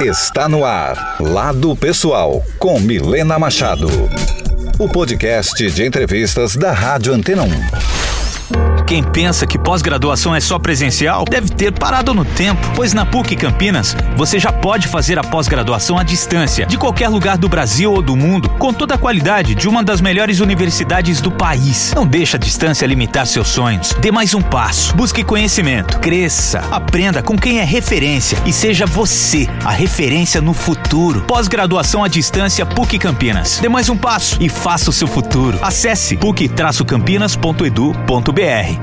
Está 0.00 0.48
no 0.48 0.64
ar, 0.64 1.16
Lado 1.18 1.74
Pessoal, 1.74 2.44
com 2.56 2.78
Milena 2.78 3.36
Machado. 3.36 3.88
O 4.78 4.88
podcast 4.88 5.68
de 5.68 5.84
entrevistas 5.84 6.54
da 6.54 6.70
Rádio 6.70 7.12
Antena 7.12 7.42
1. 7.42 7.97
Quem 8.88 9.02
pensa 9.02 9.46
que 9.46 9.58
pós-graduação 9.58 10.34
é 10.34 10.40
só 10.40 10.58
presencial 10.58 11.26
deve 11.26 11.50
ter 11.50 11.70
parado 11.70 12.14
no 12.14 12.24
tempo, 12.24 12.66
pois 12.74 12.94
na 12.94 13.04
PUC 13.04 13.36
Campinas 13.36 13.94
você 14.16 14.38
já 14.38 14.50
pode 14.50 14.88
fazer 14.88 15.18
a 15.18 15.22
pós-graduação 15.22 15.98
à 15.98 16.02
distância, 16.02 16.64
de 16.64 16.78
qualquer 16.78 17.10
lugar 17.10 17.36
do 17.36 17.50
Brasil 17.50 17.92
ou 17.92 18.00
do 18.00 18.16
mundo, 18.16 18.48
com 18.48 18.72
toda 18.72 18.94
a 18.94 18.98
qualidade 18.98 19.54
de 19.54 19.68
uma 19.68 19.84
das 19.84 20.00
melhores 20.00 20.40
universidades 20.40 21.20
do 21.20 21.30
país. 21.30 21.92
Não 21.94 22.06
deixe 22.06 22.36
a 22.36 22.38
distância 22.38 22.86
limitar 22.86 23.26
seus 23.26 23.48
sonhos. 23.48 23.92
Dê 24.00 24.10
mais 24.10 24.32
um 24.32 24.40
passo. 24.40 24.96
Busque 24.96 25.22
conhecimento, 25.22 26.00
cresça, 26.00 26.60
aprenda 26.70 27.22
com 27.22 27.36
quem 27.36 27.60
é 27.60 27.64
referência 27.64 28.38
e 28.46 28.54
seja 28.54 28.86
você 28.86 29.46
a 29.66 29.70
referência 29.70 30.40
no 30.40 30.54
futuro. 30.54 31.20
Pós-graduação 31.26 32.02
à 32.02 32.08
distância 32.08 32.64
PUC 32.64 32.98
Campinas. 32.98 33.58
Dê 33.60 33.68
mais 33.68 33.90
um 33.90 33.96
passo 33.98 34.38
e 34.40 34.48
faça 34.48 34.88
o 34.88 34.94
seu 34.94 35.06
futuro. 35.06 35.58
Acesse 35.60 36.16
puc-campinas.edu.br. 36.16 38.77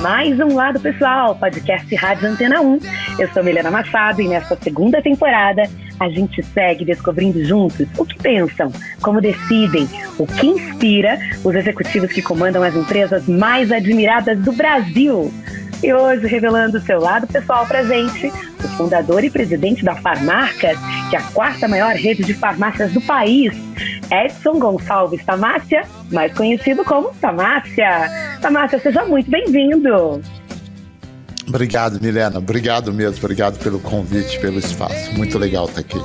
mais 0.00 0.40
um 0.40 0.54
Lado 0.54 0.80
Pessoal, 0.80 1.34
podcast 1.34 1.94
Rádio 1.94 2.30
Antena 2.30 2.62
1. 2.62 2.78
Eu 3.18 3.28
sou 3.32 3.44
Milena 3.44 3.70
Machado 3.70 4.22
e 4.22 4.28
nesta 4.28 4.56
segunda 4.56 5.02
temporada 5.02 5.62
a 5.98 6.08
gente 6.08 6.42
segue 6.42 6.86
descobrindo 6.86 7.44
juntos 7.44 7.86
o 7.98 8.06
que 8.06 8.16
pensam, 8.16 8.72
como 9.02 9.20
decidem, 9.20 9.86
o 10.18 10.26
que 10.26 10.46
inspira 10.46 11.18
os 11.44 11.54
executivos 11.54 12.10
que 12.12 12.22
comandam 12.22 12.62
as 12.62 12.74
empresas 12.74 13.28
mais 13.28 13.70
admiradas 13.70 14.38
do 14.38 14.52
Brasil. 14.52 15.30
E 15.82 15.92
hoje, 15.92 16.26
revelando 16.26 16.78
o 16.78 16.80
seu 16.80 16.98
lado 16.98 17.26
pessoal 17.26 17.66
pra 17.66 17.82
gente, 17.82 18.28
o 18.28 18.68
fundador 18.76 19.22
e 19.22 19.30
presidente 19.30 19.84
da 19.84 19.94
Farmarcas, 19.96 20.78
que 21.10 21.16
é 21.16 21.18
a 21.18 21.22
quarta 21.32 21.68
maior 21.68 21.94
rede 21.94 22.24
de 22.24 22.32
farmácias 22.32 22.92
do 22.92 23.02
país, 23.02 23.52
Edson 24.10 24.58
Gonçalves 24.58 25.24
Tamácia, 25.24 25.82
mais 26.10 26.32
conhecido 26.32 26.84
como 26.84 27.14
Tamácia. 27.20 28.29
Tamácia, 28.40 28.78
seja 28.78 29.04
muito 29.04 29.30
bem-vindo. 29.30 30.20
Obrigado, 31.46 32.00
Milena. 32.00 32.38
Obrigado 32.38 32.92
mesmo. 32.92 33.18
Obrigado 33.18 33.58
pelo 33.58 33.80
convite, 33.80 34.38
pelo 34.40 34.58
espaço. 34.58 35.14
Muito 35.16 35.38
legal 35.38 35.66
estar 35.66 35.80
aqui. 35.80 36.00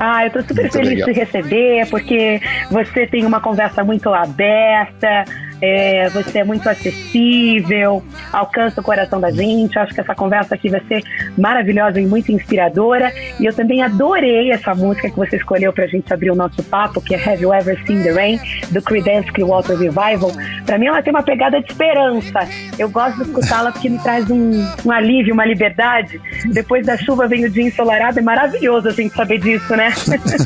Ah, 0.00 0.24
eu 0.24 0.28
estou 0.28 0.42
super 0.42 0.62
muito 0.62 0.72
feliz 0.72 0.90
legal. 0.90 1.08
de 1.08 1.12
receber, 1.12 1.88
porque 1.88 2.40
você 2.70 3.06
tem 3.06 3.24
uma 3.24 3.40
conversa 3.40 3.84
muito 3.84 4.12
aberta, 4.12 5.24
é, 5.62 6.08
você 6.08 6.40
é 6.40 6.44
muito 6.44 6.68
acessível, 6.68 8.02
alcança 8.32 8.80
o 8.80 8.84
coração 8.84 9.20
da 9.20 9.30
gente. 9.30 9.78
Acho 9.78 9.94
que 9.94 10.00
essa 10.00 10.12
conversa 10.12 10.56
aqui 10.56 10.68
vai 10.68 10.82
ser 10.88 11.04
maravilhosa 11.38 12.00
e 12.00 12.06
muito 12.06 12.32
inspiradora. 12.32 13.12
E 13.38 13.46
eu 13.46 13.54
também 13.54 13.80
adorei 13.80 14.50
essa 14.50 14.74
música 14.74 15.08
que 15.08 15.16
você 15.16 15.36
escolheu 15.36 15.72
para 15.72 15.84
a 15.84 15.86
gente 15.86 16.12
abrir 16.12 16.32
o 16.32 16.34
nosso 16.34 16.60
papo, 16.64 17.00
que 17.00 17.14
é 17.14 17.18
Have 17.18 17.40
You 17.40 17.54
Ever 17.54 17.80
Seen 17.86 18.02
the 18.02 18.10
Rain, 18.10 18.40
do 18.72 18.82
Creedence 18.82 19.30
Clearwater 19.30 19.78
Revival. 19.78 20.32
Para 20.66 20.78
mim, 20.78 20.86
ela 20.86 21.00
tem 21.00 21.12
uma 21.12 21.22
pegada 21.22 21.60
de 21.60 21.70
esperança. 21.70 22.40
Eu 22.76 22.90
gosto 22.90 23.22
de 23.22 23.30
escutá-la 23.30 23.70
porque 23.70 23.88
me 23.88 24.00
traz 24.00 24.28
um, 24.28 24.66
um 24.84 24.90
alívio, 24.90 25.32
uma 25.32 25.46
liberdade. 25.46 26.20
Depois 26.46 26.84
da 26.84 26.96
chuva 26.96 27.28
vem 27.28 27.44
o 27.44 27.50
dia 27.50 27.62
ensolarado. 27.62 28.18
É 28.18 28.22
maravilhoso 28.22 28.88
a 28.88 28.92
gente 28.92 29.14
saber 29.14 29.38
disso, 29.38 29.76
né? 29.76 29.92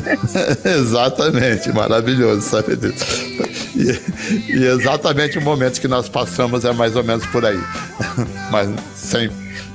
exatamente, 0.63 1.71
maravilhoso 1.73 2.41
saber 2.41 2.77
disso. 2.77 3.57
E, 3.75 4.53
e 4.53 4.65
exatamente 4.65 5.06
exatamente 5.07 5.37
o 5.37 5.41
momento 5.41 5.79
que 5.79 5.87
nós 5.87 6.09
passamos 6.09 6.65
é 6.65 6.73
mais 6.73 6.95
ou 6.95 7.03
menos 7.03 7.25
por 7.27 7.45
aí. 7.45 7.59
Mas 8.51 8.69
sem, 8.93 9.29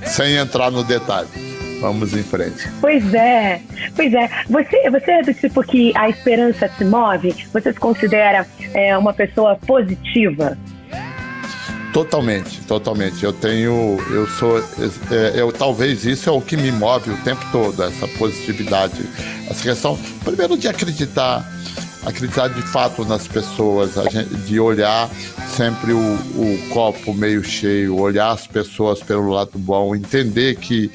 sem 0.05 0.37
entrar 0.37 0.71
no 0.71 0.85
detalhe. 0.85 1.29
Vamos 1.81 2.13
em 2.13 2.23
frente. 2.23 2.69
Pois 2.81 3.13
é, 3.13 3.61
pois 3.97 4.13
é. 4.15 4.31
Você, 4.49 4.91
você 4.91 5.11
é 5.11 5.23
do 5.23 5.35
tipo 5.35 5.63
que 5.65 5.93
a 5.97 6.09
esperança 6.09 6.69
te 6.69 6.85
move? 6.85 7.35
Você 7.53 7.73
se 7.73 7.81
considera 7.81 8.47
é, 8.73 8.97
uma 8.97 9.13
pessoa 9.13 9.57
positiva? 9.57 10.57
Totalmente, 11.93 12.61
totalmente. 12.67 13.25
Eu 13.25 13.33
tenho, 13.33 13.99
eu 14.11 14.27
sou, 14.29 14.59
é, 14.59 15.33
eu 15.35 15.51
talvez 15.51 16.05
isso 16.05 16.31
é 16.31 16.33
o 16.33 16.41
que 16.41 16.57
me 16.57 16.71
move 16.71 17.11
o 17.11 17.17
tempo 17.19 17.45
todo, 17.51 17.83
essa 17.83 18.07
positividade, 18.07 19.03
essa 19.51 19.63
questão, 19.63 19.99
primeiro 20.25 20.57
de 20.57 20.69
acreditar 20.69 21.45
acreditar 22.05 22.49
de 22.49 22.63
fato 22.63 23.05
nas 23.05 23.27
pessoas, 23.27 23.95
gente, 24.11 24.35
de 24.35 24.59
olhar 24.59 25.09
sempre 25.57 25.93
o, 25.93 25.99
o, 25.99 26.69
copo 26.71 27.13
meio 27.13 27.45
cheio, 27.45 27.97
olhar 27.97 28.31
as 28.31 28.47
pessoas 28.47 29.03
pelo 29.03 29.31
lado 29.31 29.59
bom, 29.59 29.95
entender 29.95 30.57
que 30.57 30.91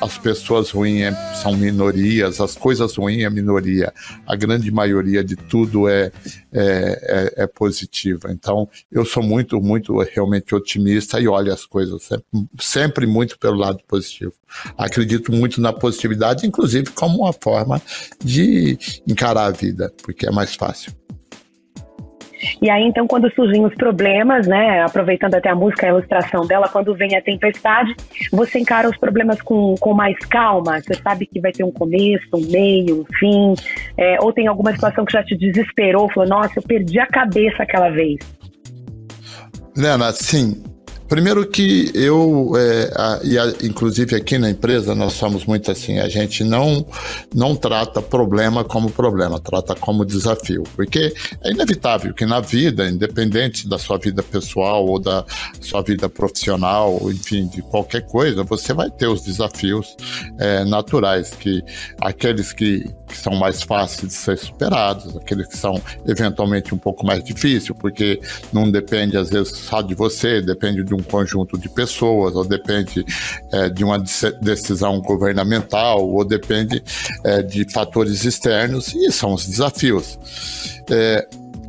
as 0.00 0.18
pessoas 0.18 0.70
ruins 0.70 1.02
é, 1.02 1.34
são 1.34 1.56
minorias, 1.56 2.40
as 2.40 2.54
coisas 2.54 2.96
ruins 2.96 3.24
é 3.24 3.30
minoria, 3.30 3.92
a 4.26 4.36
grande 4.36 4.70
maioria 4.70 5.24
de 5.24 5.34
tudo 5.36 5.88
é, 5.88 6.12
é, 6.52 7.32
é, 7.38 7.44
é 7.44 7.46
positiva. 7.46 8.30
Então, 8.30 8.68
eu 8.92 9.04
sou 9.04 9.22
muito, 9.22 9.60
muito 9.60 9.96
realmente 10.02 10.54
otimista 10.54 11.18
e 11.18 11.26
olho 11.26 11.52
as 11.52 11.64
coisas 11.64 12.02
sempre, 12.02 12.26
sempre 12.60 13.06
muito 13.06 13.38
pelo 13.38 13.56
lado 13.56 13.80
positivo. 13.88 14.34
Acredito 14.76 15.32
muito 15.32 15.60
na 15.60 15.72
positividade, 15.72 16.46
inclusive 16.46 16.90
como 16.90 17.18
uma 17.18 17.32
forma 17.32 17.80
de 18.22 18.78
encarar 19.06 19.46
a 19.46 19.50
vida, 19.50 19.92
porque 20.02 20.27
é 20.28 20.32
mais 20.32 20.54
fácil. 20.54 20.92
E 22.62 22.70
aí, 22.70 22.84
então, 22.84 23.06
quando 23.06 23.32
surgem 23.34 23.64
os 23.64 23.74
problemas, 23.74 24.46
né, 24.46 24.82
aproveitando 24.82 25.34
até 25.34 25.48
a 25.48 25.54
música, 25.54 25.86
a 25.86 25.90
ilustração 25.90 26.46
dela, 26.46 26.68
quando 26.68 26.94
vem 26.94 27.16
a 27.16 27.22
tempestade, 27.22 27.94
você 28.30 28.60
encara 28.60 28.88
os 28.88 28.96
problemas 28.96 29.42
com, 29.42 29.74
com 29.80 29.92
mais 29.92 30.16
calma? 30.26 30.80
Você 30.80 30.94
sabe 30.94 31.26
que 31.26 31.40
vai 31.40 31.50
ter 31.50 31.64
um 31.64 31.72
começo, 31.72 32.28
um 32.34 32.50
meio, 32.50 33.00
um 33.00 33.04
fim? 33.18 33.54
É, 33.96 34.18
ou 34.20 34.32
tem 34.32 34.46
alguma 34.46 34.72
situação 34.72 35.04
que 35.04 35.12
já 35.12 35.24
te 35.24 35.36
desesperou, 35.36 36.08
falou, 36.12 36.28
nossa, 36.28 36.52
eu 36.56 36.62
perdi 36.62 37.00
a 37.00 37.06
cabeça 37.06 37.62
aquela 37.62 37.90
vez? 37.90 38.18
Lena, 39.76 40.12
sim, 40.12 40.62
Primeiro 41.08 41.46
que 41.48 41.90
eu, 41.94 42.52
é, 42.56 42.92
a, 42.94 43.20
e 43.24 43.38
a, 43.38 43.46
inclusive 43.62 44.14
aqui 44.14 44.36
na 44.36 44.50
empresa, 44.50 44.94
nós 44.94 45.14
somos 45.14 45.46
muito 45.46 45.70
assim, 45.70 45.98
a 45.98 46.08
gente 46.08 46.44
não, 46.44 46.86
não 47.34 47.56
trata 47.56 48.02
problema 48.02 48.62
como 48.62 48.90
problema, 48.90 49.40
trata 49.40 49.74
como 49.74 50.04
desafio. 50.04 50.64
Porque 50.76 51.14
é 51.42 51.50
inevitável 51.50 52.12
que 52.12 52.26
na 52.26 52.40
vida, 52.40 52.86
independente 52.86 53.66
da 53.66 53.78
sua 53.78 53.96
vida 53.96 54.22
pessoal 54.22 54.84
ou 54.84 54.98
da 54.98 55.24
sua 55.60 55.80
vida 55.80 56.10
profissional, 56.10 57.00
enfim, 57.10 57.46
de 57.48 57.62
qualquer 57.62 58.02
coisa, 58.02 58.44
você 58.44 58.74
vai 58.74 58.90
ter 58.90 59.06
os 59.06 59.22
desafios 59.22 59.96
é, 60.38 60.62
naturais, 60.64 61.30
que 61.30 61.62
aqueles 62.00 62.52
que, 62.52 62.86
que 63.08 63.16
são 63.16 63.34
mais 63.34 63.62
fáceis 63.62 64.08
de 64.08 64.14
ser 64.14 64.36
superados, 64.36 65.16
aqueles 65.16 65.46
que 65.46 65.56
são 65.56 65.80
eventualmente 66.06 66.74
um 66.74 66.78
pouco 66.78 67.06
mais 67.06 67.24
difíceis, 67.24 67.76
porque 67.80 68.20
não 68.52 68.70
depende 68.70 69.16
às 69.16 69.30
vezes 69.30 69.56
só 69.56 69.80
de 69.80 69.94
você, 69.94 70.42
depende 70.42 70.84
de 70.84 70.94
um 70.94 70.97
conjunto 71.02 71.58
de 71.58 71.68
pessoas, 71.68 72.34
ou 72.34 72.44
depende 72.44 73.04
é, 73.52 73.68
de 73.68 73.84
uma 73.84 73.98
decisão 74.40 75.00
governamental, 75.00 76.08
ou 76.08 76.24
depende 76.24 76.82
é, 77.24 77.42
de 77.42 77.70
fatores 77.70 78.24
externos, 78.24 78.94
e 78.94 79.10
são 79.10 79.34
os 79.34 79.46
desafios. 79.46 80.18
É, 80.90 81.26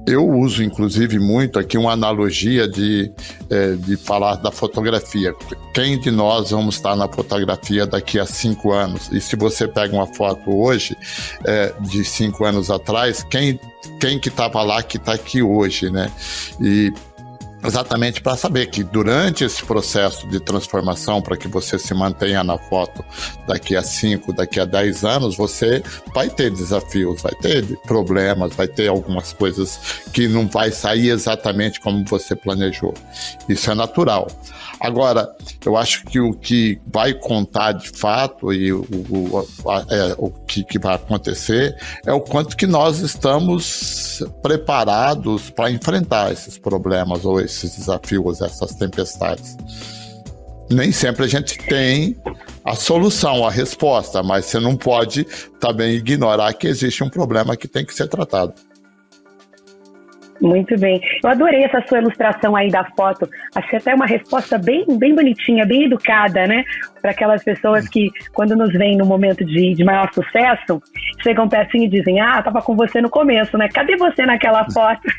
eu 0.09 0.27
uso, 0.27 0.63
inclusive, 0.63 1.19
muito 1.19 1.59
aqui 1.59 1.77
uma 1.77 1.91
analogia 1.91 2.67
de, 2.67 3.11
é, 3.49 3.73
de 3.73 3.95
falar 3.95 4.35
da 4.37 4.51
fotografia. 4.51 5.33
Quem 5.71 5.99
de 5.99 6.09
nós 6.09 6.49
vamos 6.49 6.75
estar 6.75 6.95
na 6.95 7.07
fotografia 7.07 7.85
daqui 7.85 8.19
a 8.19 8.25
cinco 8.25 8.71
anos? 8.71 9.07
E 9.11 9.21
se 9.21 9.35
você 9.35 9.67
pega 9.67 9.93
uma 9.93 10.07
foto 10.07 10.49
hoje, 10.49 10.97
é, 11.45 11.73
de 11.81 12.03
cinco 12.03 12.43
anos 12.43 12.71
atrás, 12.71 13.23
quem, 13.29 13.59
quem 13.99 14.17
que 14.19 14.29
estava 14.29 14.63
lá 14.63 14.81
que 14.81 14.97
está 14.97 15.13
aqui 15.13 15.43
hoje, 15.43 15.91
né? 15.91 16.11
E 16.59 16.91
exatamente 17.63 18.21
para 18.21 18.35
saber 18.35 18.67
que 18.67 18.83
durante 18.83 19.43
esse 19.43 19.63
processo 19.63 20.27
de 20.27 20.39
transformação, 20.39 21.21
para 21.21 21.37
que 21.37 21.47
você 21.47 21.77
se 21.77 21.93
mantenha 21.93 22.43
na 22.43 22.57
foto 22.57 23.03
daqui 23.47 23.75
a 23.75 23.81
5, 23.81 24.33
daqui 24.33 24.59
a 24.59 24.65
10 24.65 25.03
anos, 25.03 25.35
você 25.35 25.83
vai 26.13 26.29
ter 26.29 26.51
desafios, 26.51 27.21
vai 27.21 27.33
ter 27.35 27.65
problemas, 27.87 28.53
vai 28.55 28.67
ter 28.67 28.87
algumas 28.87 29.33
coisas 29.33 29.79
que 30.13 30.27
não 30.27 30.47
vai 30.47 30.71
sair 30.71 31.09
exatamente 31.09 31.79
como 31.79 32.03
você 32.05 32.35
planejou. 32.35 32.93
Isso 33.47 33.69
é 33.69 33.75
natural. 33.75 34.27
Agora, 34.79 35.29
eu 35.65 35.75
acho 35.75 36.05
que 36.05 36.19
o 36.19 36.33
que 36.33 36.79
vai 36.87 37.13
contar 37.13 37.73
de 37.73 37.89
fato 37.89 38.53
e 38.53 38.71
o, 38.71 38.81
o, 38.81 39.69
a, 39.69 39.85
é, 39.89 40.15
o 40.17 40.29
que, 40.29 40.63
que 40.63 40.79
vai 40.79 40.95
acontecer 40.95 41.75
é 42.05 42.13
o 42.13 42.21
quanto 42.21 42.55
que 42.55 42.65
nós 42.65 42.99
estamos 42.99 44.23
preparados 44.41 45.49
para 45.49 45.69
enfrentar 45.69 46.31
esses 46.31 46.57
problemas 46.57 47.25
ou 47.25 47.41
esses 47.41 47.75
desafios, 47.75 48.41
essas 48.41 48.73
tempestades. 48.75 49.57
Nem 50.71 50.91
sempre 50.91 51.25
a 51.25 51.27
gente 51.27 51.57
tem 51.57 52.15
a 52.63 52.75
solução, 52.75 53.45
a 53.45 53.51
resposta, 53.51 54.23
mas 54.23 54.45
você 54.45 54.59
não 54.59 54.77
pode 54.77 55.25
também 55.59 55.95
ignorar 55.95 56.53
que 56.53 56.67
existe 56.67 57.03
um 57.03 57.09
problema 57.09 57.57
que 57.57 57.67
tem 57.67 57.83
que 57.83 57.93
ser 57.93 58.07
tratado. 58.07 58.53
Muito 60.41 60.77
bem. 60.79 61.01
Eu 61.23 61.29
adorei 61.29 61.63
essa 61.63 61.81
sua 61.87 61.99
ilustração 61.99 62.55
aí 62.55 62.69
da 62.69 62.85
foto. 62.95 63.29
Achei 63.55 63.77
até 63.77 63.93
uma 63.93 64.05
resposta 64.05 64.57
bem, 64.57 64.85
bem 64.97 65.13
bonitinha, 65.13 65.65
bem 65.65 65.83
educada, 65.83 66.47
né? 66.47 66.63
Para 67.01 67.11
aquelas 67.11 67.43
pessoas 67.43 67.87
que, 67.87 68.11
quando 68.33 68.55
nos 68.55 68.71
veem 68.73 68.97
no 68.97 69.05
momento 69.05 69.45
de, 69.45 69.73
de 69.73 69.83
maior 69.83 70.11
sucesso, 70.13 70.81
chegam 71.21 71.47
pertinho 71.47 71.85
e 71.85 71.89
dizem: 71.89 72.19
Ah, 72.19 72.41
tava 72.41 72.61
com 72.61 72.75
você 72.75 73.01
no 73.01 73.09
começo, 73.09 73.57
né? 73.57 73.67
Cadê 73.69 73.95
você 73.97 74.25
naquela 74.25 74.65
foto? 74.71 75.01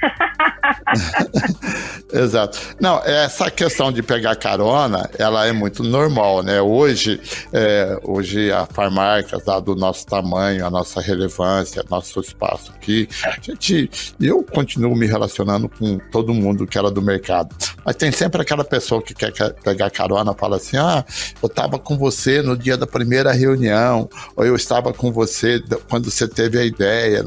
Exato. 2.12 2.58
Não, 2.80 3.00
essa 3.04 3.50
questão 3.50 3.92
de 3.92 4.02
pegar 4.02 4.34
carona, 4.36 5.08
ela 5.18 5.46
é 5.46 5.52
muito 5.52 5.82
normal, 5.82 6.42
né? 6.42 6.60
Hoje, 6.60 7.20
é, 7.52 7.98
hoje 8.02 8.50
a 8.50 8.66
farmácia, 8.66 9.38
dado 9.44 9.72
o 9.72 9.76
nosso 9.76 10.06
tamanho, 10.06 10.66
a 10.66 10.70
nossa 10.70 11.00
relevância, 11.00 11.84
nosso 11.88 12.20
espaço 12.20 12.72
aqui, 12.72 13.08
a 13.24 13.36
gente, 13.40 13.90
eu 14.20 14.42
continuo 14.42 14.96
me 14.96 15.06
relacionando 15.06 15.68
com 15.68 15.98
todo 16.10 16.34
mundo 16.34 16.66
que 16.66 16.78
era 16.78 16.90
do 16.90 17.00
mercado. 17.00 17.54
Mas 17.84 17.96
tem 17.96 18.12
sempre 18.12 18.42
aquela 18.42 18.64
pessoa 18.64 19.02
que 19.02 19.14
quer 19.14 19.32
pegar 19.62 19.90
carona, 19.90 20.34
fala 20.34 20.56
assim: 20.56 20.76
ah, 20.76 21.04
eu 21.42 21.48
estava 21.70 21.78
com 21.78 21.96
você 21.96 22.42
no 22.42 22.56
dia 22.56 22.76
da 22.76 22.86
primeira 22.86 23.32
reunião, 23.32 24.08
ou 24.34 24.44
eu 24.44 24.56
estava 24.56 24.92
com 24.92 25.12
você 25.12 25.62
quando 25.88 26.10
você 26.10 26.26
teve 26.26 26.58
a 26.58 26.64
ideia. 26.64 27.22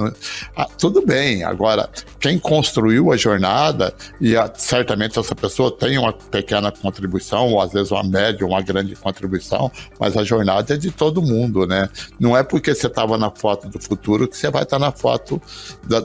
Ah, 0.55 0.67
tudo 0.77 1.05
bem, 1.05 1.43
agora, 1.43 1.89
quem 2.19 2.37
construiu 2.37 3.11
a 3.11 3.17
jornada, 3.17 3.93
e 4.19 4.35
a, 4.35 4.51
certamente 4.55 5.17
essa 5.17 5.33
pessoa 5.33 5.71
tem 5.71 5.97
uma 5.97 6.11
pequena 6.11 6.71
contribuição, 6.71 7.49
ou 7.49 7.61
às 7.61 7.71
vezes 7.71 7.91
uma 7.91 8.03
média, 8.03 8.45
uma 8.45 8.61
grande 8.61 8.95
contribuição, 8.95 9.71
mas 9.99 10.17
a 10.17 10.23
jornada 10.23 10.73
é 10.73 10.77
de 10.77 10.91
todo 10.91 11.21
mundo, 11.21 11.65
né? 11.65 11.89
Não 12.19 12.35
é 12.35 12.43
porque 12.43 12.75
você 12.75 12.87
estava 12.87 13.17
na 13.17 13.31
foto 13.31 13.69
do 13.69 13.79
futuro 13.79 14.27
que 14.27 14.35
você 14.35 14.49
vai 14.49 14.63
estar 14.63 14.79
tá 14.79 14.85
na 14.85 14.91
foto 14.91 15.41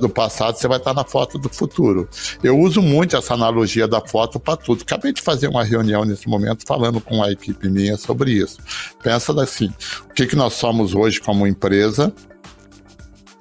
do 0.01 0.09
passado, 0.09 0.57
você 0.57 0.69
vai 0.69 0.79
estar 0.79 0.95
tá 0.95 1.03
na 1.03 1.05
foto 1.05 1.39
do 1.39 1.49
futuro. 1.49 2.09
Eu 2.43 2.59
uso 2.59 2.81
muito 2.81 3.17
essa 3.17 3.35
analogia 3.35 3.89
da 3.89 4.01
foto 4.01 4.39
para 4.39 4.57
tudo. 4.57 4.83
Acabei 4.83 5.13
de 5.13 5.23
fazer 5.23 5.49
uma 5.49 5.65
reunião 5.65 6.05
nesse 6.05 6.29
momento 6.29 6.65
falando 6.67 7.01
com 7.01 7.23
a 7.23 7.33
equipe 7.33 7.69
minha 7.69 7.97
sobre 7.97 8.28
isso. 8.29 8.59
Pensa 9.03 9.33
assim: 9.43 9.73
o 10.09 10.15
que, 10.15 10.27
que 10.27 10.37
nós 10.37 10.55
somos 10.55 10.95
hoje 10.95 11.21
como 11.21 11.47
empresa, 11.47 12.13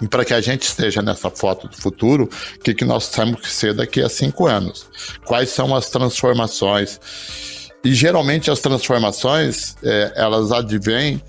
e 0.02 0.08
para 0.08 0.24
que 0.24 0.34
a 0.34 0.42
gente 0.42 0.64
esteja 0.64 1.02
nessa 1.02 1.30
foto 1.30 1.68
do 1.68 1.76
futuro, 1.76 2.30
o 2.56 2.60
que, 2.60 2.74
que 2.74 2.86
nós 2.86 3.10
temos 3.10 3.42
que 3.42 3.50
ser 3.50 3.74
daqui 3.74 4.02
a 4.02 4.10
cinco 4.10 4.46
anos? 4.46 4.88
Quais 5.26 5.50
são 5.50 5.76
as 5.76 5.90
transformações? 5.90 7.00
E 7.84 7.94
geralmente 7.94 8.52
as 8.52 8.60
transformações, 8.60 9.76
é, 9.84 10.14
elas 10.16 10.52
advêm 10.52 11.22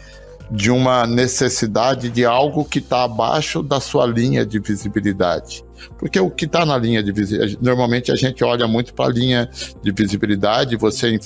de 0.50 0.70
uma 0.70 1.06
necessidade 1.06 2.08
de 2.08 2.25
algo 2.25 2.64
que 2.64 2.78
está 2.78 3.05
abaixo 3.05 3.62
da 3.62 3.81
sua 3.81 4.06
linha 4.06 4.44
de 4.44 4.58
visibilidade. 4.58 5.64
Porque 5.99 6.19
o 6.19 6.31
que 6.31 6.45
está 6.45 6.65
na 6.65 6.77
linha 6.77 7.03
de 7.03 7.13
visibilidade, 7.13 7.59
normalmente 7.61 8.13
a 8.13 8.17
gente 8.17 8.43
olha 8.45 8.67
muito 8.67 8.95
para 8.95 9.07
a 9.07 9.13
linha 9.13 9.49
de 9.83 9.93
visibilidade, 9.93 10.77
você 10.77 11.19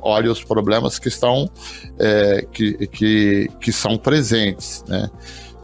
olha 0.00 0.30
os 0.30 0.42
problemas 0.42 0.98
que 0.98 1.08
estão 1.08 1.50
é, 1.98 2.46
que, 2.52 2.86
que, 2.88 3.48
que 3.60 3.72
são 3.72 3.96
presentes, 3.96 4.84
né? 4.88 5.08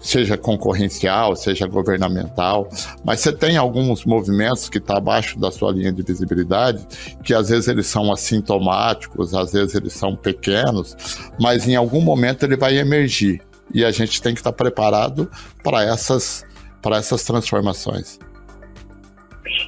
seja 0.06 0.36
concorrencial, 0.36 1.34
seja 1.34 1.66
governamental, 1.66 2.68
mas 3.04 3.20
você 3.20 3.32
tem 3.32 3.56
alguns 3.56 4.04
movimentos 4.04 4.68
que 4.68 4.78
estão 4.78 4.94
tá 4.94 4.98
abaixo 4.98 5.38
da 5.38 5.50
sua 5.50 5.72
linha 5.72 5.92
de 5.92 6.02
visibilidade, 6.02 6.86
que 7.24 7.34
às 7.34 7.48
vezes 7.48 7.66
eles 7.66 7.86
são 7.86 8.12
assintomáticos, 8.12 9.34
às 9.34 9.52
vezes 9.52 9.74
eles 9.74 9.92
são 9.92 10.14
pequenos, 10.14 10.96
mas 11.40 11.66
em 11.66 11.74
algum 11.74 12.00
momento 12.00 12.44
ele 12.44 12.56
vai 12.56 12.78
emergir 12.78 13.42
e 13.74 13.84
a 13.84 13.90
gente 13.90 14.22
tem 14.22 14.32
que 14.32 14.40
estar 14.40 14.52
tá 14.52 14.56
preparado 14.56 15.30
para 15.62 15.82
essas, 15.82 16.44
para 16.86 16.98
essas 16.98 17.24
transformações. 17.24 18.16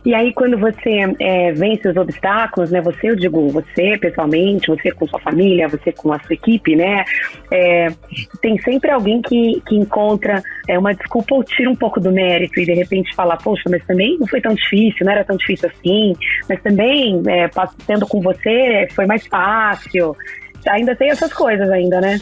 E 0.05 0.15
aí, 0.15 0.33
quando 0.33 0.57
você 0.57 1.15
é, 1.19 1.53
vence 1.53 1.89
os 1.89 1.97
obstáculos, 1.97 2.71
né? 2.71 2.81
Você, 2.81 3.11
eu 3.11 3.17
digo, 3.17 3.49
você 3.49 3.99
pessoalmente, 3.99 4.69
você 4.69 4.93
com 4.93 5.09
sua 5.09 5.19
família, 5.19 5.67
você 5.67 5.91
com 5.91 6.13
a 6.13 6.21
sua 6.21 6.35
equipe, 6.35 6.77
né? 6.77 7.05
É, 7.51 7.89
tem 8.41 8.57
sempre 8.63 8.93
alguém 8.93 9.21
que, 9.21 9.61
que 9.67 9.75
encontra 9.75 10.41
é, 10.69 10.79
uma 10.79 10.95
desculpa 10.95 11.35
ou 11.35 11.43
tira 11.43 11.69
um 11.69 11.75
pouco 11.75 11.99
do 11.99 12.13
mérito 12.13 12.61
e 12.61 12.67
de 12.67 12.75
repente 12.75 13.13
fala, 13.17 13.37
poxa, 13.37 13.65
mas 13.69 13.85
também 13.85 14.17
não 14.19 14.27
foi 14.29 14.41
tão 14.41 14.55
difícil, 14.55 15.05
não 15.05 15.13
era 15.13 15.25
tão 15.25 15.37
difícil 15.37 15.69
assim, 15.69 16.15
mas 16.49 16.63
também, 16.63 17.21
é, 17.27 17.49
com 18.09 18.21
você, 18.21 18.87
foi 18.93 19.07
mais 19.07 19.27
fácil. 19.27 20.17
Ainda 20.69 20.95
tem 20.95 21.11
essas 21.11 21.33
coisas 21.33 21.69
ainda, 21.69 22.01
né? 22.01 22.21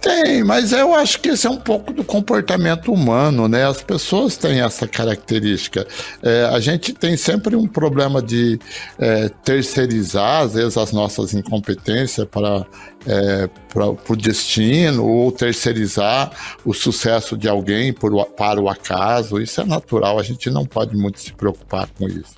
Tem, 0.00 0.44
mas 0.44 0.72
eu 0.72 0.94
acho 0.94 1.20
que 1.20 1.30
esse 1.30 1.46
é 1.46 1.50
um 1.50 1.56
pouco 1.56 1.92
do 1.92 2.04
comportamento 2.04 2.92
humano, 2.92 3.48
né? 3.48 3.66
As 3.66 3.82
pessoas 3.82 4.36
têm 4.36 4.60
essa 4.60 4.86
característica. 4.86 5.86
É, 6.22 6.44
a 6.44 6.60
gente 6.60 6.92
tem 6.92 7.16
sempre 7.16 7.56
um 7.56 7.66
problema 7.66 8.22
de 8.22 8.60
é, 8.98 9.28
terceirizar, 9.44 10.42
às 10.42 10.54
vezes, 10.54 10.76
as 10.76 10.92
nossas 10.92 11.34
incompetências 11.34 12.26
para 12.28 12.64
é, 13.06 13.48
para 13.68 13.86
o 13.86 14.16
destino 14.16 15.04
ou 15.04 15.30
terceirizar 15.30 16.30
o 16.64 16.72
sucesso 16.72 17.36
de 17.36 17.48
alguém 17.48 17.92
por, 17.92 18.24
para 18.30 18.60
o 18.60 18.68
acaso. 18.68 19.40
Isso 19.40 19.60
é 19.60 19.64
natural, 19.64 20.18
a 20.18 20.22
gente 20.22 20.50
não 20.50 20.64
pode 20.66 20.96
muito 20.96 21.20
se 21.20 21.32
preocupar 21.32 21.88
com 21.98 22.08
isso. 22.08 22.34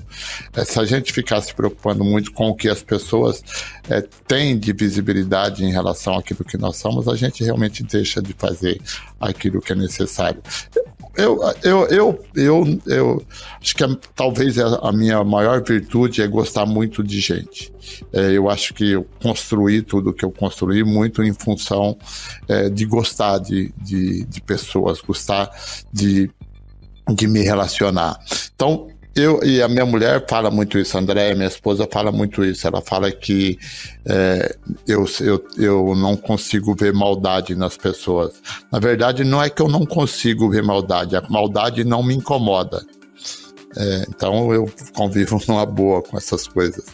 É, 0.54 0.64
se 0.64 0.78
a 0.78 0.84
gente 0.84 1.12
ficar 1.12 1.40
se 1.40 1.54
preocupando 1.54 2.04
muito 2.04 2.32
com 2.32 2.48
o 2.48 2.54
que 2.54 2.68
as 2.68 2.82
pessoas 2.82 3.42
é, 3.88 4.02
têm 4.26 4.58
de 4.58 4.72
visibilidade 4.72 5.64
em 5.64 5.72
relação 5.72 6.16
àquilo 6.16 6.44
que 6.44 6.58
nós 6.58 6.76
somos, 6.76 7.08
a 7.08 7.16
gente 7.16 7.42
realmente 7.42 7.82
deixa 7.82 8.20
de 8.20 8.32
fazer 8.32 8.80
aquilo 9.20 9.60
que 9.60 9.72
é 9.72 9.76
necessário. 9.76 10.42
Eu, 11.16 11.40
eu, 11.62 11.86
eu, 11.88 12.24
eu, 12.34 12.80
eu 12.86 13.26
acho 13.60 13.74
que 13.74 13.84
talvez 14.14 14.58
a 14.58 14.92
minha 14.92 15.24
maior 15.24 15.62
virtude 15.62 16.22
é 16.22 16.26
gostar 16.26 16.64
muito 16.66 17.02
de 17.02 17.20
gente. 17.20 17.72
É, 18.12 18.30
eu 18.30 18.48
acho 18.48 18.72
que 18.72 18.92
eu 18.92 19.06
construí 19.20 19.82
tudo 19.82 20.12
que 20.12 20.24
eu 20.24 20.30
construí 20.30 20.84
muito 20.84 21.22
em 21.22 21.32
função 21.32 21.98
é, 22.48 22.70
de 22.70 22.84
gostar 22.84 23.38
de, 23.38 23.72
de, 23.76 24.24
de 24.24 24.40
pessoas, 24.40 25.00
gostar 25.00 25.50
de, 25.92 26.31
de 27.08 27.26
me 27.26 27.40
relacionar. 27.40 28.19
Então, 28.55 28.88
eu 29.14 29.43
e 29.43 29.60
a 29.60 29.69
minha 29.69 29.84
mulher 29.84 30.24
fala 30.29 30.50
muito 30.50 30.79
isso, 30.79 30.96
André, 30.96 31.34
minha 31.34 31.48
esposa 31.48 31.88
fala 31.90 32.12
muito 32.12 32.44
isso. 32.44 32.67
Ela 32.67 32.81
fala 32.81 33.10
que 33.10 33.58
é, 34.06 34.56
eu, 34.86 35.05
eu, 35.20 35.44
eu 35.58 35.94
não 35.96 36.17
consigo 36.17 36.74
ver 36.74 36.93
maldade 36.93 37.55
nas 37.55 37.76
pessoas. 37.76 38.34
Na 38.70 38.79
verdade, 38.79 39.24
não 39.24 39.43
é 39.43 39.50
que 39.50 39.60
eu 39.60 39.69
não 39.69 39.84
consigo 39.84 40.48
ver 40.48 40.62
maldade, 40.62 41.17
a 41.17 41.22
maldade 41.29 41.84
não 41.84 42.02
me 42.02 42.14
incomoda. 42.14 42.84
É, 43.76 44.05
então 44.08 44.52
eu 44.52 44.70
convivo 44.94 45.40
numa 45.46 45.67
boa 45.67 46.02
com 46.02 46.17
essas 46.17 46.46
coisas. 46.46 46.84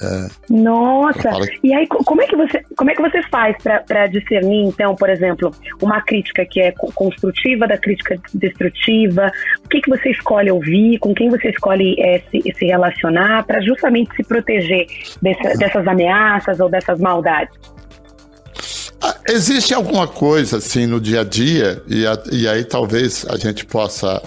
É, 0.00 0.28
Nossa! 0.48 1.30
E 1.62 1.74
aí, 1.74 1.86
como 1.86 2.22
é 2.22 2.26
que 2.26 2.36
você, 2.36 2.62
como 2.76 2.90
é 2.90 2.94
que 2.94 3.02
você 3.02 3.22
faz 3.24 3.56
para 3.62 4.06
discernir, 4.06 4.66
então, 4.66 4.94
por 4.94 5.10
exemplo, 5.10 5.54
uma 5.82 6.00
crítica 6.00 6.44
que 6.46 6.60
é 6.60 6.72
construtiva 6.94 7.66
da 7.66 7.76
crítica 7.76 8.18
destrutiva? 8.32 9.30
O 9.64 9.68
que, 9.68 9.80
que 9.80 9.90
você 9.90 10.10
escolhe 10.10 10.50
ouvir? 10.50 10.98
Com 10.98 11.14
quem 11.14 11.28
você 11.28 11.50
escolhe 11.50 11.94
é, 12.00 12.22
se, 12.30 12.40
se 12.56 12.66
relacionar 12.66 13.44
para 13.44 13.60
justamente 13.60 14.14
se 14.16 14.24
proteger 14.24 14.86
dessa, 15.20 15.58
dessas 15.58 15.86
ameaças 15.86 16.58
ou 16.60 16.70
dessas 16.70 16.98
maldades? 16.98 17.54
Ah, 19.02 19.16
existe 19.28 19.74
alguma 19.74 20.06
coisa 20.06 20.58
assim 20.58 20.86
no 20.86 21.00
dia 21.00 21.22
a 21.22 21.24
dia, 21.24 21.82
e, 21.88 22.06
a, 22.06 22.16
e 22.30 22.46
aí 22.46 22.64
talvez 22.64 23.26
a 23.28 23.36
gente 23.36 23.66
possa 23.66 24.22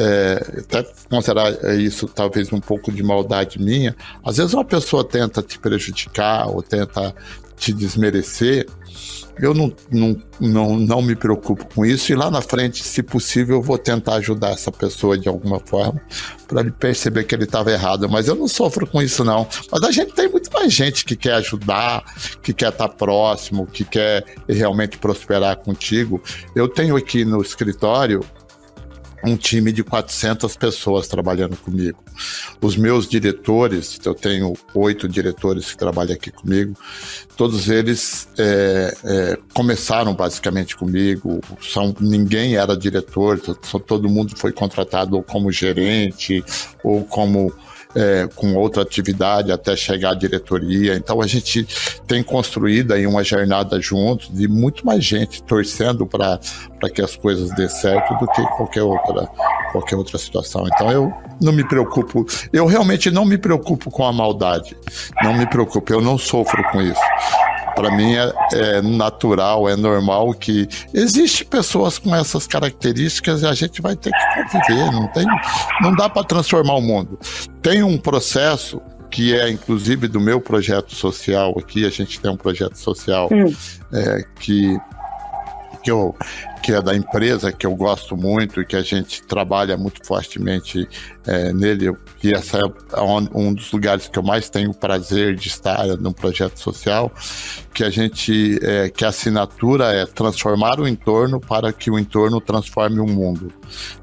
é, 0.00 0.60
até 0.60 0.82
considerar 1.08 1.52
isso 1.78 2.06
talvez 2.08 2.52
um 2.52 2.60
pouco 2.60 2.90
de 2.90 3.02
maldade 3.02 3.60
minha, 3.60 3.94
às 4.24 4.38
vezes 4.38 4.54
uma 4.54 4.64
pessoa 4.64 5.04
tenta 5.04 5.42
te 5.42 5.58
prejudicar 5.58 6.48
ou 6.48 6.62
tenta 6.62 7.14
te 7.56 7.72
desmerecer, 7.74 8.66
eu 9.38 9.54
não, 9.54 9.72
não, 9.90 10.22
não, 10.38 10.76
não 10.76 11.02
me 11.02 11.14
preocupo 11.14 11.66
com 11.74 11.84
isso 11.84 12.12
e 12.12 12.14
lá 12.14 12.30
na 12.30 12.42
frente, 12.42 12.82
se 12.82 13.02
possível, 13.02 13.56
eu 13.56 13.62
vou 13.62 13.78
tentar 13.78 14.14
ajudar 14.14 14.50
essa 14.50 14.70
pessoa 14.70 15.16
de 15.16 15.28
alguma 15.28 15.58
forma 15.58 16.00
para 16.46 16.60
ele 16.60 16.70
perceber 16.70 17.24
que 17.24 17.34
ele 17.34 17.44
estava 17.44 17.70
errado. 17.70 18.08
Mas 18.08 18.28
eu 18.28 18.34
não 18.34 18.46
sofro 18.48 18.86
com 18.86 19.00
isso, 19.00 19.24
não. 19.24 19.46
Mas 19.70 19.82
a 19.82 19.90
gente 19.90 20.12
tem 20.12 20.28
muito 20.28 20.52
mais 20.52 20.72
gente 20.72 21.04
que 21.04 21.16
quer 21.16 21.34
ajudar, 21.34 22.04
que 22.42 22.52
quer 22.52 22.70
estar 22.70 22.88
tá 22.88 22.94
próximo, 22.94 23.66
que 23.66 23.84
quer 23.84 24.24
realmente 24.46 24.98
prosperar 24.98 25.56
contigo. 25.56 26.22
Eu 26.54 26.68
tenho 26.68 26.96
aqui 26.96 27.24
no 27.24 27.40
escritório 27.40 28.22
um 29.24 29.36
time 29.36 29.72
de 29.72 29.82
400 29.82 30.56
pessoas 30.56 31.08
trabalhando 31.08 31.56
comigo. 31.56 32.02
Os 32.60 32.76
meus 32.76 33.08
diretores, 33.08 33.98
eu 34.04 34.14
tenho 34.14 34.54
oito 34.74 35.08
diretores 35.08 35.72
que 35.72 35.78
trabalham 35.78 36.14
aqui 36.14 36.30
comigo, 36.30 36.76
todos 37.36 37.68
eles 37.68 38.28
é, 38.38 38.94
é, 39.04 39.38
começaram 39.54 40.14
basicamente 40.14 40.76
comigo. 40.76 41.40
São, 41.60 41.94
ninguém 42.00 42.56
era 42.56 42.76
diretor, 42.76 43.38
todo 43.86 44.08
mundo 44.08 44.36
foi 44.36 44.52
contratado 44.52 45.16
ou 45.16 45.22
como 45.22 45.52
gerente 45.52 46.44
ou 46.82 47.04
como 47.04 47.52
é, 47.94 48.28
com 48.34 48.54
outra 48.54 48.82
atividade 48.82 49.52
até 49.52 49.74
chegar 49.76 50.10
à 50.10 50.14
diretoria. 50.14 50.94
Então 50.94 51.20
a 51.20 51.26
gente 51.26 51.66
tem 52.06 52.22
construído 52.22 52.92
aí 52.92 53.06
uma 53.06 53.22
jornada 53.22 53.80
juntos 53.80 54.28
de 54.32 54.48
muito 54.48 54.84
mais 54.84 55.04
gente 55.04 55.42
torcendo 55.42 56.06
para 56.06 56.38
que 56.94 57.02
as 57.02 57.16
coisas 57.16 57.50
dê 57.54 57.68
certo 57.68 58.14
do 58.18 58.26
que 58.28 58.42
qualquer 58.56 58.82
outra, 58.82 59.26
qualquer 59.72 59.96
outra 59.96 60.18
situação. 60.18 60.66
Então 60.66 60.90
eu 60.90 61.12
não 61.40 61.52
me 61.52 61.66
preocupo, 61.66 62.26
eu 62.52 62.66
realmente 62.66 63.10
não 63.10 63.24
me 63.24 63.38
preocupo 63.38 63.90
com 63.90 64.04
a 64.04 64.12
maldade, 64.12 64.76
não 65.22 65.34
me 65.34 65.46
preocupo, 65.46 65.92
eu 65.92 66.00
não 66.00 66.18
sofro 66.18 66.62
com 66.70 66.80
isso 66.80 67.00
para 67.74 67.90
mim 67.94 68.14
é, 68.14 68.32
é, 68.52 68.82
natural, 68.82 69.68
é 69.68 69.76
normal 69.76 70.32
que 70.34 70.68
existe 70.92 71.44
pessoas 71.44 71.98
com 71.98 72.14
essas 72.14 72.46
características 72.46 73.42
e 73.42 73.46
a 73.46 73.54
gente 73.54 73.80
vai 73.80 73.96
ter 73.96 74.10
que 74.10 74.58
conviver, 74.58 74.92
não 74.92 75.08
tem, 75.08 75.26
não 75.80 75.94
dá 75.94 76.08
para 76.08 76.24
transformar 76.24 76.74
o 76.74 76.82
mundo. 76.82 77.18
Tem 77.62 77.82
um 77.82 77.98
processo 77.98 78.80
que 79.10 79.36
é 79.36 79.50
inclusive 79.50 80.06
do 80.06 80.20
meu 80.20 80.40
projeto 80.40 80.94
social 80.94 81.56
aqui, 81.58 81.84
a 81.84 81.90
gente 81.90 82.20
tem 82.20 82.30
um 82.30 82.36
projeto 82.36 82.76
social 82.76 83.28
hum. 83.32 83.52
é, 83.92 84.24
que 84.38 84.78
que 85.82 85.90
eu 85.90 86.14
que 86.62 86.72
é 86.72 86.82
da 86.82 86.94
empresa 86.94 87.52
que 87.52 87.66
eu 87.66 87.74
gosto 87.74 88.16
muito 88.16 88.60
e 88.60 88.66
que 88.66 88.76
a 88.76 88.82
gente 88.82 89.22
trabalha 89.22 89.76
muito 89.76 90.06
fortemente 90.06 90.88
é, 91.26 91.52
nele, 91.52 91.92
e 92.22 92.32
essa 92.32 92.58
é 92.58 93.00
um 93.34 93.52
dos 93.52 93.70
lugares 93.72 94.08
que 94.08 94.18
eu 94.18 94.22
mais 94.22 94.48
tenho 94.48 94.72
prazer 94.72 95.34
de 95.34 95.48
estar 95.48 95.86
no 95.98 96.12
projeto 96.12 96.58
social, 96.58 97.12
que 97.72 97.84
a 97.84 97.90
gente, 97.90 98.58
é, 98.62 98.88
que 98.88 99.04
a 99.04 99.08
assinatura 99.08 99.92
é 99.92 100.06
transformar 100.06 100.80
o 100.80 100.88
entorno 100.88 101.40
para 101.40 101.72
que 101.72 101.90
o 101.90 101.98
entorno 101.98 102.40
transforme 102.40 103.00
o 103.00 103.06
mundo. 103.06 103.52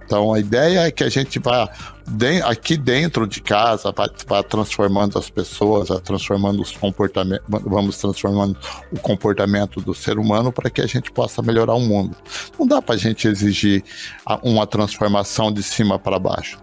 Então 0.05 0.33
a 0.33 0.39
ideia 0.39 0.87
é 0.87 0.91
que 0.91 1.03
a 1.03 1.09
gente 1.09 1.37
vá 1.37 1.69
aqui 2.45 2.77
dentro 2.77 3.27
de 3.27 3.41
casa, 3.41 3.93
vai 4.25 4.41
transformando 4.41 5.19
as 5.19 5.29
pessoas, 5.29 5.89
vai 5.89 5.99
transformando 5.99 6.61
os 6.61 6.71
comportamentos, 6.71 7.45
vamos 7.47 7.97
transformando 7.97 8.57
o 8.89 8.99
comportamento 8.99 9.81
do 9.81 9.93
ser 9.93 10.17
humano 10.17 10.51
para 10.51 10.69
que 10.69 10.79
a 10.79 10.87
gente 10.87 11.11
possa 11.11 11.41
melhorar 11.41 11.73
o 11.73 11.81
mundo. 11.81 12.15
Não 12.57 12.67
dá 12.67 12.81
para 12.81 12.95
a 12.95 12.97
gente 12.97 13.27
exigir 13.27 13.83
uma 14.43 14.67
transformação 14.67 15.51
de 15.51 15.63
cima 15.63 15.97
para 15.99 16.19
baixo. 16.19 16.59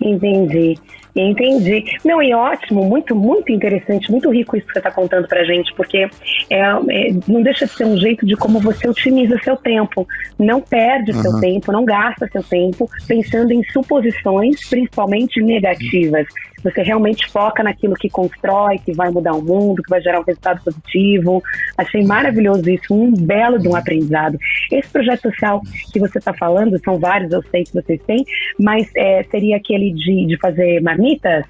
Entendi. 0.00 0.78
Entendi. 1.14 1.84
Não, 2.04 2.22
e 2.22 2.32
ótimo, 2.32 2.84
muito, 2.84 3.14
muito 3.14 3.52
interessante, 3.52 4.10
muito 4.10 4.30
rico 4.30 4.56
isso 4.56 4.66
que 4.66 4.72
você 4.72 4.78
está 4.78 4.90
contando 4.90 5.28
para 5.28 5.44
gente, 5.44 5.72
porque 5.74 6.08
é, 6.48 6.60
é, 6.60 7.08
não 7.28 7.42
deixa 7.42 7.66
de 7.66 7.72
ser 7.72 7.84
um 7.84 7.98
jeito 7.98 8.24
de 8.24 8.34
como 8.34 8.58
você 8.60 8.88
otimiza 8.88 9.38
seu 9.44 9.56
tempo. 9.56 10.06
Não 10.38 10.60
perde 10.60 11.12
uhum. 11.12 11.22
seu 11.22 11.40
tempo, 11.40 11.70
não 11.70 11.84
gasta 11.84 12.26
seu 12.28 12.42
tempo 12.42 12.88
pensando 13.06 13.52
em 13.52 13.62
suposições, 13.64 14.68
principalmente 14.68 15.42
negativas. 15.42 16.26
Você 16.62 16.82
realmente 16.82 17.28
foca 17.28 17.62
naquilo 17.62 17.94
que 17.94 18.08
constrói, 18.08 18.78
que 18.78 18.92
vai 18.92 19.10
mudar 19.10 19.34
o 19.34 19.42
mundo, 19.42 19.82
que 19.82 19.90
vai 19.90 20.00
gerar 20.00 20.20
um 20.20 20.24
resultado 20.24 20.62
positivo. 20.62 21.42
Achei 21.76 22.04
maravilhoso 22.04 22.68
isso, 22.70 22.94
um 22.94 23.12
belo 23.12 23.58
de 23.58 23.68
um 23.68 23.74
aprendizado. 23.74 24.38
Esse 24.70 24.88
projeto 24.88 25.22
social 25.22 25.60
que 25.92 25.98
você 25.98 26.18
está 26.18 26.32
falando, 26.32 26.78
são 26.84 26.98
vários, 26.98 27.32
eu 27.32 27.42
sei 27.50 27.64
que 27.64 27.72
vocês 27.72 28.00
têm, 28.06 28.24
mas 28.58 28.88
é, 28.96 29.24
seria 29.24 29.56
aquele 29.56 29.92
de, 29.92 30.26
de 30.26 30.38
fazer 30.38 30.80
marmitas? 31.02 31.44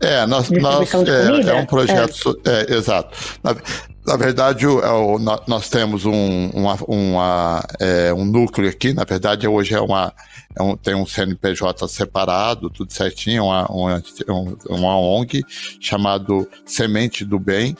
É, 0.00 0.26
nós, 0.26 0.50
nós 0.50 0.92
é, 0.94 1.50
é, 1.50 1.54
um 1.54 1.64
projeto, 1.64 2.38
é. 2.44 2.72
é 2.72 2.76
exato. 2.76 3.16
Na, 3.42 3.56
na 4.04 4.16
verdade, 4.16 4.66
o, 4.66 4.80
é 4.80 4.90
o, 4.90 5.18
nós 5.46 5.68
temos 5.68 6.04
um, 6.04 6.50
uma, 6.50 6.76
uma, 6.86 7.64
é, 7.80 8.12
um 8.12 8.24
núcleo 8.24 8.68
aqui, 8.68 8.92
na 8.92 9.04
verdade, 9.04 9.46
hoje 9.46 9.74
é 9.74 9.80
uma, 9.80 10.12
é 10.56 10.62
um, 10.62 10.76
tem 10.76 10.94
um 10.94 11.06
CNPJ 11.06 11.86
separado, 11.86 12.68
tudo 12.68 12.92
certinho, 12.92 13.44
uma, 13.44 13.66
uma, 13.70 14.02
uma 14.68 14.98
ONG 14.98 15.44
chamado 15.80 16.48
Semente 16.66 17.24
do 17.24 17.38
Bem, 17.38 17.76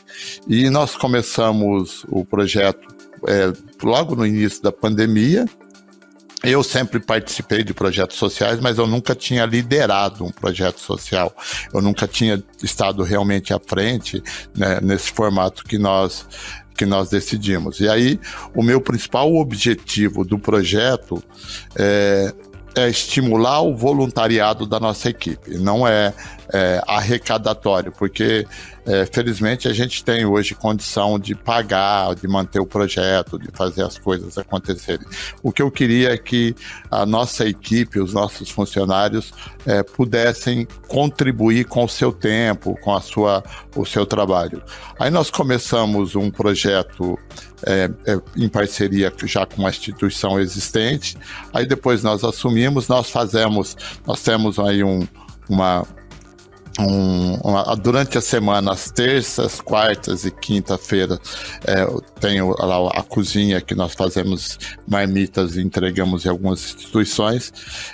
e 0.48 0.70
nós 0.70 0.94
começamos 0.94 2.06
o 2.08 2.24
projeto 2.24 2.88
é, 3.26 3.52
logo 3.82 4.14
no 4.14 4.24
início 4.24 4.62
da 4.62 4.70
pandemia, 4.70 5.44
eu 6.42 6.62
sempre 6.62 6.98
participei 6.98 7.62
de 7.62 7.72
projetos 7.72 8.16
sociais, 8.16 8.58
mas 8.60 8.78
eu 8.78 8.86
nunca 8.86 9.14
tinha 9.14 9.46
liderado 9.46 10.24
um 10.24 10.30
projeto 10.30 10.80
social. 10.80 11.34
Eu 11.72 11.80
nunca 11.80 12.06
tinha 12.08 12.42
estado 12.62 13.02
realmente 13.02 13.54
à 13.54 13.60
frente 13.64 14.22
né, 14.56 14.80
nesse 14.82 15.12
formato 15.12 15.64
que 15.64 15.78
nós 15.78 16.26
que 16.74 16.86
nós 16.86 17.10
decidimos. 17.10 17.80
E 17.80 17.88
aí, 17.88 18.18
o 18.56 18.62
meu 18.62 18.80
principal 18.80 19.34
objetivo 19.34 20.24
do 20.24 20.38
projeto 20.38 21.22
é 21.76 22.32
é 22.74 22.88
estimular 22.88 23.62
o 23.62 23.76
voluntariado 23.76 24.66
da 24.66 24.80
nossa 24.80 25.10
equipe, 25.10 25.58
não 25.58 25.86
é, 25.86 26.12
é 26.52 26.82
arrecadatório, 26.86 27.92
porque 27.92 28.46
é, 28.84 29.06
felizmente 29.06 29.68
a 29.68 29.72
gente 29.72 30.02
tem 30.04 30.24
hoje 30.24 30.54
condição 30.54 31.18
de 31.18 31.34
pagar, 31.34 32.14
de 32.14 32.26
manter 32.26 32.60
o 32.60 32.66
projeto, 32.66 33.38
de 33.38 33.48
fazer 33.52 33.82
as 33.82 33.96
coisas 33.96 34.36
acontecerem. 34.38 35.06
O 35.42 35.52
que 35.52 35.62
eu 35.62 35.70
queria 35.70 36.12
é 36.14 36.18
que 36.18 36.54
a 36.90 37.06
nossa 37.06 37.46
equipe, 37.46 38.00
os 38.00 38.12
nossos 38.12 38.50
funcionários, 38.50 39.32
é, 39.64 39.82
pudessem 39.82 40.66
contribuir 40.88 41.64
com 41.66 41.84
o 41.84 41.88
seu 41.88 42.12
tempo, 42.12 42.76
com 42.80 42.94
a 42.94 43.00
sua, 43.00 43.44
o 43.76 43.84
seu 43.84 44.04
trabalho. 44.04 44.62
Aí 44.98 45.10
nós 45.10 45.30
começamos 45.30 46.16
um 46.16 46.30
projeto 46.30 47.18
é, 47.66 47.90
é, 48.06 48.20
em 48.36 48.48
parceria 48.48 49.12
já 49.24 49.46
com 49.46 49.62
uma 49.62 49.70
instituição 49.70 50.38
existente. 50.40 51.16
Aí 51.52 51.66
depois 51.66 52.02
nós 52.02 52.24
assumimos, 52.24 52.88
nós 52.88 53.10
fazemos, 53.10 53.76
nós 54.06 54.22
temos 54.22 54.58
aí 54.58 54.82
um, 54.82 55.06
uma 55.48 55.86
um, 56.80 57.34
uma, 57.44 57.74
durante 57.76 58.16
a 58.16 58.20
semana, 58.20 58.72
às 58.72 58.90
terças, 58.90 59.60
quartas 59.60 60.24
e 60.24 60.30
quinta-feira, 60.30 61.18
é, 61.66 61.86
tem 62.20 62.40
lá 62.40 62.88
a 62.94 63.02
cozinha 63.02 63.60
que 63.60 63.74
nós 63.74 63.94
fazemos 63.94 64.58
marmitas 64.88 65.56
e 65.56 65.60
entregamos 65.60 66.24
em 66.24 66.28
algumas 66.30 66.60
instituições. 66.64 67.52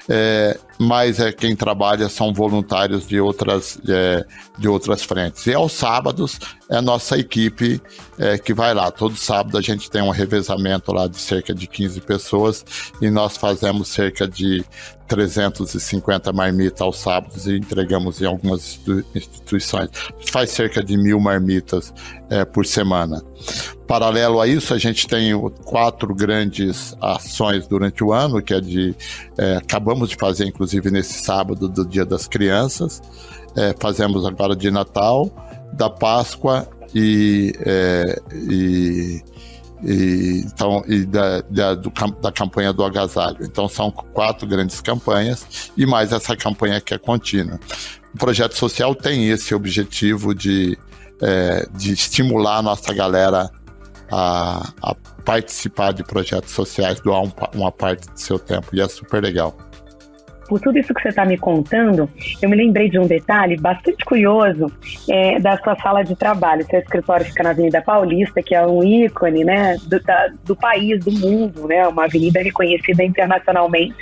É, 0.09 0.59
mas 0.79 1.19
é, 1.19 1.33
quem 1.33 1.57
trabalha 1.57 2.09
são 2.09 2.33
voluntários 2.33 3.07
de 3.07 3.21
outras, 3.21 3.79
é, 3.89 4.25
de 4.57 4.69
outras 4.69 5.03
frentes. 5.03 5.47
E 5.47 5.55
aos 5.55 5.73
sábados 5.73 6.39
é 6.71 6.77
a 6.77 6.83
nossa 6.83 7.19
equipe 7.19 7.81
é, 8.19 8.39
que 8.39 8.55
vai 8.55 8.73
lá. 8.73 8.91
Todo 8.91 9.17
sábado 9.17 9.59
a 9.59 9.61
gente 9.61 9.91
tem 9.91 10.01
um 10.01 10.11
revezamento 10.11 10.93
lá 10.93 11.09
de 11.09 11.19
cerca 11.19 11.53
de 11.53 11.67
15 11.67 12.01
pessoas 12.03 12.65
e 13.01 13.11
nós 13.11 13.37
fazemos 13.37 13.89
cerca 13.89 14.29
de 14.29 14.65
350 15.09 16.33
marmitas 16.33 16.81
aos 16.81 16.99
sábados 16.99 17.47
e 17.47 17.57
entregamos 17.57 18.21
em 18.21 18.27
algumas 18.27 18.79
instituições. 19.15 19.89
Faz 20.31 20.51
cerca 20.51 20.85
de 20.85 20.97
mil 20.97 21.19
marmitas 21.19 21.93
é, 22.31 22.45
por 22.45 22.65
semana. 22.67 23.23
Paralelo 23.88 24.38
a 24.38 24.47
isso, 24.47 24.75
a 24.75 24.78
gente 24.78 25.09
tem 25.09 25.33
quatro 25.64 26.14
grandes 26.14 26.95
ações 27.00 27.66
durante 27.66 28.04
o 28.04 28.12
ano, 28.12 28.42
que 28.42 28.52
é 28.52 28.61
de. 28.61 28.95
É, 29.38 29.57
acabamos 29.57 30.11
de 30.11 30.16
fazer, 30.16 30.45
inclusive, 30.47 30.90
nesse 30.90 31.25
sábado 31.25 31.66
do 31.68 31.87
Dia 31.87 32.04
das 32.04 32.28
Crianças. 32.28 33.00
É, 33.57 33.75
fazemos 33.80 34.26
agora 34.26 34.54
de 34.54 34.71
Natal, 34.71 35.30
da 35.73 35.88
Páscoa 35.88 36.68
e, 36.95 37.54
é, 37.64 38.21
e 38.35 39.23
e, 39.83 40.42
então, 40.45 40.83
e 40.88 41.04
da, 41.04 41.40
da, 41.42 41.75
do, 41.75 41.90
da 42.21 42.33
campanha 42.33 42.73
do 42.73 42.85
agasalho. 42.85 43.38
Então, 43.42 43.68
são 43.68 43.90
quatro 43.90 44.47
grandes 44.47 44.80
campanhas 44.80 45.71
e 45.76 45.87
mais 45.87 46.12
essa 46.12 46.37
campanha 46.37 46.80
que 46.80 46.92
é 46.92 46.99
contínua. 46.99 47.59
O 48.12 48.18
projeto 48.18 48.57
social 48.57 48.95
tem 48.95 49.30
esse 49.30 49.54
objetivo 49.54 50.35
de, 50.35 50.76
é, 51.23 51.66
de 51.75 51.92
estimular 51.92 52.59
a 52.59 52.62
nossa 52.62 52.92
galera 52.92 53.50
a, 54.11 54.73
a 54.83 54.95
participar 55.25 55.93
de 55.93 56.03
projetos 56.03 56.50
sociais, 56.50 57.00
doar 57.00 57.23
um, 57.23 57.33
uma 57.55 57.73
parte 57.73 58.09
do 58.09 58.19
seu 58.19 58.38
tempo, 58.38 58.69
e 58.73 58.81
é 58.81 58.88
super 58.88 59.23
legal 59.23 59.57
por 60.49 60.59
tudo 60.59 60.79
isso 60.79 60.95
que 60.95 61.03
você 61.03 61.11
está 61.11 61.25
me 61.27 61.37
contando, 61.37 62.09
eu 62.41 62.49
me 62.49 62.57
lembrei 62.57 62.88
de 62.88 62.99
um 62.99 63.07
detalhe 63.07 63.57
bastante 63.57 64.05
curioso 64.05 64.73
é, 65.09 65.38
da 65.38 65.59
sua 65.59 65.77
sala 65.77 66.03
de 66.03 66.17
trabalho. 66.17 66.65
Seu 66.65 66.81
escritório 66.81 67.27
fica 67.27 67.43
na 67.43 67.50
Avenida 67.50 67.83
Paulista, 67.83 68.43
que 68.43 68.55
é 68.55 68.67
um 68.67 68.83
ícone 68.83 69.45
né, 69.45 69.77
do, 69.87 70.03
da, 70.03 70.29
do 70.45 70.57
país, 70.57 71.05
do 71.05 71.12
mundo, 71.12 71.69
né, 71.69 71.87
uma 71.87 72.07
avenida 72.07 72.41
reconhecida 72.41 73.05
internacionalmente. 73.05 73.95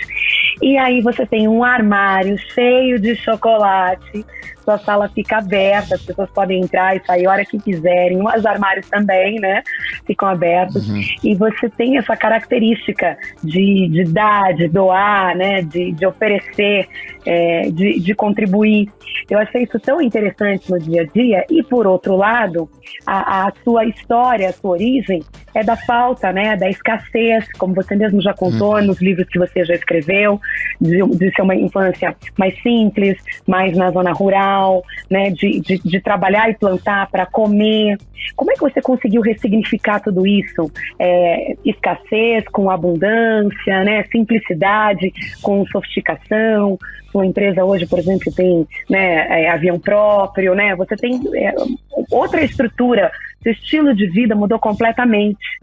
E 0.62 0.78
aí 0.78 1.02
você 1.02 1.26
tem 1.26 1.48
um 1.48 1.64
armário 1.64 2.38
cheio 2.54 2.98
de 3.00 3.16
chocolate, 3.16 4.24
sua 4.66 4.78
sala 4.78 5.08
fica 5.08 5.38
aberta, 5.38 5.94
as 5.94 6.02
pessoas 6.02 6.28
podem 6.30 6.60
entrar 6.60 6.96
e 6.96 7.06
sair 7.06 7.26
a 7.26 7.30
hora 7.30 7.44
que 7.44 7.56
quiserem, 7.56 8.18
os 8.20 8.44
armários 8.44 8.88
também, 8.88 9.38
né? 9.38 9.62
Ficam 10.04 10.28
abertos. 10.28 10.88
Uhum. 10.88 11.00
E 11.22 11.34
você 11.36 11.70
tem 11.70 11.96
essa 11.96 12.16
característica 12.16 13.16
de, 13.44 13.88
de 13.88 14.04
dar, 14.04 14.52
de 14.54 14.66
doar, 14.66 15.36
né? 15.36 15.62
De, 15.62 15.92
de 15.92 16.04
oferecer, 16.04 16.88
é, 17.26 17.70
de, 17.70 18.00
de 18.00 18.14
contribuir. 18.14 18.88
Eu 19.28 19.38
achei 19.38 19.64
isso 19.64 19.78
tão 19.80 20.00
interessante 20.00 20.70
no 20.70 20.78
dia 20.78 21.02
a 21.02 21.04
dia. 21.04 21.44
E, 21.50 21.62
por 21.62 21.86
outro 21.86 22.16
lado, 22.16 22.70
a, 23.04 23.48
a 23.48 23.52
sua 23.64 23.84
história, 23.84 24.48
a 24.48 24.52
sua 24.52 24.70
origem 24.70 25.22
é 25.54 25.64
da 25.64 25.76
falta, 25.76 26.32
né? 26.32 26.56
Da 26.56 26.68
escassez, 26.70 27.50
como 27.58 27.74
você 27.74 27.96
mesmo 27.96 28.22
já 28.22 28.32
contou 28.32 28.76
uhum. 28.76 28.86
nos 28.86 29.00
livros 29.00 29.28
que 29.28 29.38
você 29.38 29.64
já 29.64 29.74
escreveu, 29.74 30.40
de, 30.80 31.02
de 31.02 31.34
ser 31.34 31.42
uma 31.42 31.56
infância 31.56 32.14
mais 32.38 32.60
simples, 32.62 33.18
mais 33.46 33.76
na 33.76 33.90
zona 33.90 34.12
rural 34.12 34.82
né, 35.10 35.30
de, 35.30 35.60
de, 35.60 35.78
de 35.78 36.00
trabalhar 36.00 36.50
e 36.50 36.54
plantar 36.54 37.10
para 37.10 37.26
comer. 37.26 37.98
Como 38.34 38.50
é 38.50 38.54
que 38.54 38.60
você 38.60 38.80
conseguiu 38.80 39.22
ressignificar 39.22 40.00
tudo 40.00 40.26
isso? 40.26 40.70
É, 40.98 41.54
escassez 41.64 42.44
com 42.48 42.70
abundância, 42.70 43.84
né, 43.84 44.04
simplicidade 44.10 45.12
com 45.42 45.64
sofisticação. 45.66 46.78
Sua 47.16 47.24
empresa 47.24 47.64
hoje, 47.64 47.86
por 47.86 47.98
exemplo, 47.98 48.30
tem 48.30 48.68
né, 48.90 49.44
é, 49.44 49.48
avião 49.48 49.80
próprio, 49.80 50.54
né? 50.54 50.76
Você 50.76 50.94
tem 50.96 51.18
é, 51.34 51.54
outra 52.10 52.44
estrutura. 52.44 53.10
Seu 53.42 53.52
estilo 53.52 53.94
de 53.94 54.06
vida 54.08 54.34
mudou 54.34 54.58
completamente. 54.58 55.58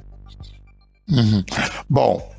Uhum. 1.08 1.44
Bom, 1.88 2.33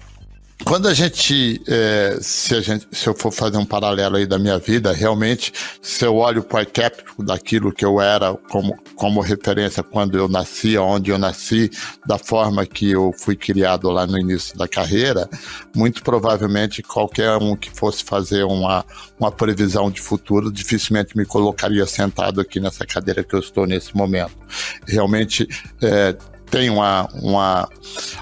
quando 0.64 0.88
a 0.88 0.94
gente, 0.94 1.60
é, 1.68 2.16
se 2.20 2.54
a 2.54 2.60
gente, 2.60 2.86
se 2.90 3.06
eu 3.06 3.14
for 3.14 3.30
fazer 3.30 3.58
um 3.58 3.66
paralelo 3.66 4.16
aí 4.16 4.26
da 4.26 4.38
minha 4.38 4.58
vida, 4.58 4.92
realmente, 4.92 5.52
se 5.80 6.04
eu 6.04 6.16
olho 6.16 6.44
o 6.50 6.56
arquétipo 6.56 7.22
daquilo 7.22 7.72
que 7.72 7.84
eu 7.84 8.00
era 8.00 8.34
como, 8.50 8.76
como 8.94 9.20
referência 9.20 9.82
quando 9.82 10.16
eu 10.16 10.26
nasci, 10.26 10.76
onde 10.78 11.10
eu 11.10 11.18
nasci, 11.18 11.70
da 12.06 12.18
forma 12.18 12.64
que 12.64 12.90
eu 12.90 13.12
fui 13.18 13.36
criado 13.36 13.90
lá 13.90 14.06
no 14.06 14.18
início 14.18 14.56
da 14.56 14.66
carreira, 14.66 15.28
muito 15.74 16.02
provavelmente 16.02 16.82
qualquer 16.82 17.36
um 17.36 17.54
que 17.54 17.70
fosse 17.70 18.02
fazer 18.02 18.44
uma, 18.44 18.84
uma 19.20 19.30
previsão 19.30 19.90
de 19.90 20.00
futuro 20.00 20.50
dificilmente 20.50 21.16
me 21.16 21.26
colocaria 21.26 21.84
sentado 21.86 22.40
aqui 22.40 22.58
nessa 22.58 22.86
cadeira 22.86 23.22
que 23.22 23.34
eu 23.34 23.40
estou 23.40 23.66
nesse 23.66 23.94
momento. 23.96 24.36
Realmente, 24.86 25.46
é, 25.82 26.16
tem 26.50 26.70
uma, 26.70 27.08
uma. 27.14 27.68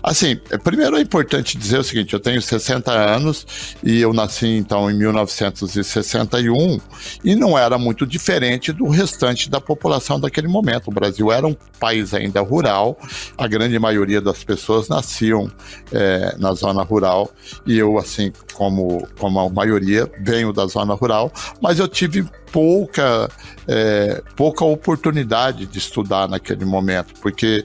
Assim, 0.03 0.37
primeiro 0.63 0.97
é 0.97 1.01
importante 1.01 1.59
dizer 1.59 1.79
o 1.79 1.85
seguinte: 1.85 2.15
eu 2.15 2.21
tenho 2.21 2.41
60 2.41 2.91
anos 2.91 3.47
e 3.83 4.01
eu 4.01 4.13
nasci 4.13 4.47
então 4.47 4.91
em 4.91 4.95
1961 4.95 6.81
e 7.25 7.35
não 7.35 7.59
era 7.59 7.79
muito 7.79 8.07
diferente 8.07 8.73
do 8.73 8.89
restante 8.89 9.51
da 9.51 9.61
população 9.61 10.19
daquele 10.19 10.49
momento. 10.49 10.89
O 10.89 10.93
Brasil 10.93 11.31
era 11.31 11.47
um 11.47 11.57
país 11.79 12.15
ainda 12.15 12.41
rural, 12.41 12.99
a 13.37 13.47
grande 13.47 13.79
maioria 13.79 14.21
das 14.21 14.43
pessoas 14.43 14.89
nasciam 14.89 15.51
é, 15.93 16.35
na 16.39 16.53
zona 16.55 16.83
rural 16.83 17.31
e 17.67 17.79
eu, 17.79 17.99
assim 17.99 18.33
como, 18.55 19.07
como 19.19 19.41
a 19.41 19.49
maioria, 19.51 20.11
venho 20.21 20.53
da 20.53 20.67
zona 20.67 20.95
rural, 20.95 21.33
mas 21.61 21.79
eu 21.79 21.89
tive 21.89 22.25
pouca, 22.53 23.31
é, 23.67 24.23
pouca 24.37 24.65
oportunidade 24.65 25.67
de 25.67 25.79
estudar 25.79 26.29
naquele 26.29 26.67
momento, 26.67 27.15
porque 27.21 27.65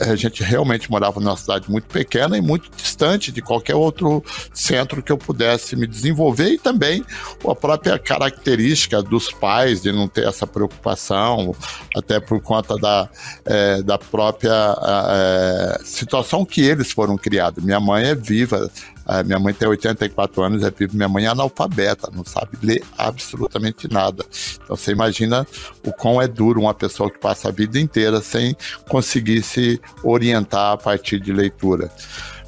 a 0.00 0.16
gente 0.16 0.42
realmente 0.42 0.90
morava 0.90 1.20
numa 1.20 1.36
cidade 1.36 1.70
muito 1.70 1.84
pequena 1.84 2.36
e 2.36 2.40
muito 2.40 2.70
distante 2.74 3.30
de 3.30 3.42
qualquer 3.42 3.74
outro 3.74 4.24
centro 4.52 5.02
que 5.02 5.12
eu 5.12 5.18
pudesse 5.18 5.76
me 5.76 5.86
desenvolver 5.86 6.54
e 6.54 6.58
também 6.58 7.04
a 7.46 7.54
própria 7.54 7.98
característica 7.98 9.02
dos 9.02 9.30
pais 9.30 9.82
de 9.82 9.92
não 9.92 10.08
ter 10.08 10.26
essa 10.26 10.46
preocupação, 10.46 11.54
até 11.94 12.18
por 12.18 12.40
conta 12.40 12.76
da, 12.76 13.08
é, 13.44 13.82
da 13.82 13.98
própria 13.98 14.50
é, 14.50 15.80
situação 15.84 16.46
que 16.46 16.62
eles 16.62 16.90
foram 16.90 17.18
criados. 17.18 17.62
Minha 17.62 17.80
mãe 17.80 18.04
é 18.04 18.14
viva, 18.14 18.70
a 19.06 19.22
minha 19.22 19.38
mãe 19.38 19.52
tem 19.52 19.68
84 19.68 20.42
anos, 20.42 20.62
é 20.62 20.70
viva. 20.70 20.92
Minha 20.94 21.08
mãe 21.08 21.24
é 21.24 21.28
analfabeta, 21.28 22.10
não 22.12 22.24
sabe 22.24 22.58
ler 22.62 22.82
absolutamente 22.96 23.86
nada. 23.92 24.24
Então 24.62 24.76
você 24.76 24.92
imagina 24.92 25.46
o 25.86 25.92
quão 25.92 26.20
é 26.20 26.26
duro 26.26 26.60
uma 26.60 26.74
pessoa 26.74 27.10
que 27.10 27.18
passa 27.18 27.48
a 27.48 27.52
vida 27.52 27.78
inteira 27.78 28.20
sem 28.20 28.56
conseguir 28.88 29.42
se 29.42 29.80
orientar 30.02 30.72
a 30.72 30.76
partir 30.76 31.20
de 31.20 31.32
leitura. 31.32 31.90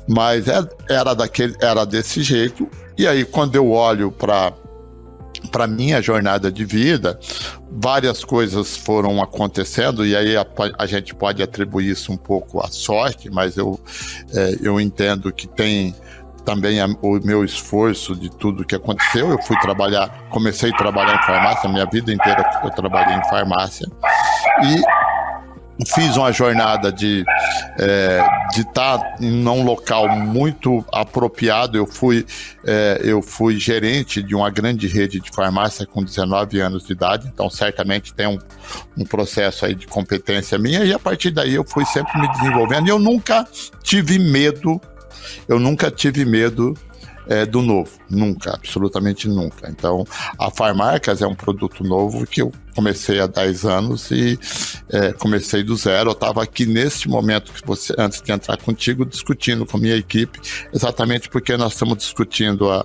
Mas 0.09 0.49
é, 0.49 0.67
era, 0.89 1.15
daquele, 1.15 1.55
era 1.61 1.85
desse 1.85 2.23
jeito. 2.23 2.69
E 2.97 3.07
aí, 3.07 3.25
quando 3.25 3.57
eu 3.57 3.71
olho 3.71 4.11
para 4.11 4.53
para 5.47 5.67
minha 5.67 6.03
jornada 6.03 6.51
de 6.51 6.65
vida, 6.65 7.19
várias 7.71 8.25
coisas 8.25 8.77
foram 8.77 9.23
acontecendo, 9.23 10.05
e 10.05 10.17
aí 10.17 10.37
a, 10.37 10.47
a, 10.77 10.87
gente 10.87 11.15
pode 11.15 11.43
atribuir 11.43 11.91
isso 11.91 12.13
um 12.13 12.17
pouco 12.17 12.61
à 12.61 12.69
sorte, 12.69 13.31
mas 13.31 13.57
eu, 13.57 13.79
é, 14.35 14.57
eu 14.61 14.81
entendo 14.81 15.33
que 15.33 15.47
tem 15.47 15.95
também 16.47 16.79
o 17.03 17.21
meu 17.25 17.45
esforço 17.45 18.15
de 18.15 18.31
tudo 18.31 18.65
que 18.65 18.77
aconteceu. 18.77 19.31
Eu 19.31 19.43
fui 19.43 19.59
trabalhar, 19.59 20.09
comecei 20.31 20.71
a 20.71 20.77
trabalhar 20.77 21.17
em 21.17 21.27
farmácia, 21.27 21.69
minha 21.69 21.85
vida 21.85 22.13
inteira 22.13 22.49
eu 22.63 22.71
trabalhei 22.71 23.17
em 23.17 23.29
farmácia. 23.29 23.87
E 24.63 25.85
fiz 25.85 26.17
uma 26.17 26.33
jornada 26.33 26.91
de 26.93 27.25
é, 27.79 28.25
de 28.55 28.61
estar 28.61 28.99
tá 28.99 29.17
em 29.21 29.47
um 29.47 29.65
local 29.65 30.09
muito 30.09 30.85
apropriado. 30.93 31.77
Eu 31.77 31.85
fui 31.87 32.25
é, 32.65 33.01
eu 33.03 33.21
fui 33.21 33.59
gerente 33.59 34.23
de 34.23 34.35
uma 34.35 34.49
grande 34.49 34.87
rede 34.87 35.19
de 35.19 35.31
farmácia 35.31 35.85
com 35.85 36.03
19 36.03 36.61
anos 36.61 36.87
de 36.87 36.93
idade, 36.93 37.27
então 37.27 37.51
certamente 37.51 38.15
tem 38.15 38.29
um, 38.29 38.39
um 38.97 39.05
processo 39.05 39.67
aí 39.67 39.75
de 39.75 39.89
competência 39.89 40.57
minha 40.59 40.85
e 40.85 40.95
a 40.95 40.99
partir 40.99 41.33
daí 41.33 41.57
eu 41.57 41.65
fui 41.65 41.85
sempre 41.85 42.21
me 42.21 42.29
desenvolvendo. 42.29 42.87
E 42.87 42.91
eu 42.91 43.01
nunca 43.01 43.45
tive 43.83 44.17
medo 44.21 44.81
eu 45.49 45.59
nunca 45.59 45.91
tive 45.91 46.25
medo 46.25 46.75
é, 47.29 47.45
do 47.45 47.61
novo, 47.61 47.91
nunca, 48.09 48.55
absolutamente 48.55 49.29
nunca. 49.29 49.69
Então, 49.69 50.07
a 50.39 50.51
Farmarcas 50.51 51.23
é 51.23 51.27
um 51.27 51.35
produto 51.35 51.83
novo 51.83 52.27
que 52.27 52.41
eu 52.41 52.53
comecei 52.75 53.21
há 53.21 53.27
10 53.27 53.65
anos 53.65 54.11
e 54.11 54.39
é, 54.89 55.13
comecei 55.13 55.63
do 55.63 55.77
zero. 55.77 56.11
Eu 56.11 56.13
estava 56.13 56.43
aqui 56.43 56.67
neste 56.67 57.09
momento 57.09 57.53
que 57.53 57.67
você, 57.67 57.95
antes 57.99 58.23
de 58.23 58.31
entrar 58.31 58.57
contigo, 58.59 59.05
discutindo 59.05 59.67
com 59.67 59.79
minha 59.79 59.97
equipe, 59.97 60.41
exatamente 60.73 61.29
porque 61.29 61.57
nós 61.57 61.73
estamos 61.73 61.99
discutindo 61.99 62.71
a, 62.71 62.85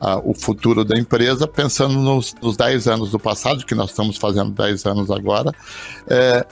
a, 0.00 0.18
o 0.18 0.34
futuro 0.34 0.84
da 0.84 0.98
empresa, 0.98 1.46
pensando 1.46 1.94
nos, 1.94 2.34
nos 2.42 2.56
10 2.56 2.88
anos 2.88 3.10
do 3.10 3.18
passado, 3.18 3.64
que 3.64 3.74
nós 3.74 3.90
estamos 3.90 4.16
fazendo 4.16 4.50
10 4.50 4.84
anos 4.86 5.10
agora. 5.10 5.52
É, 6.06 6.46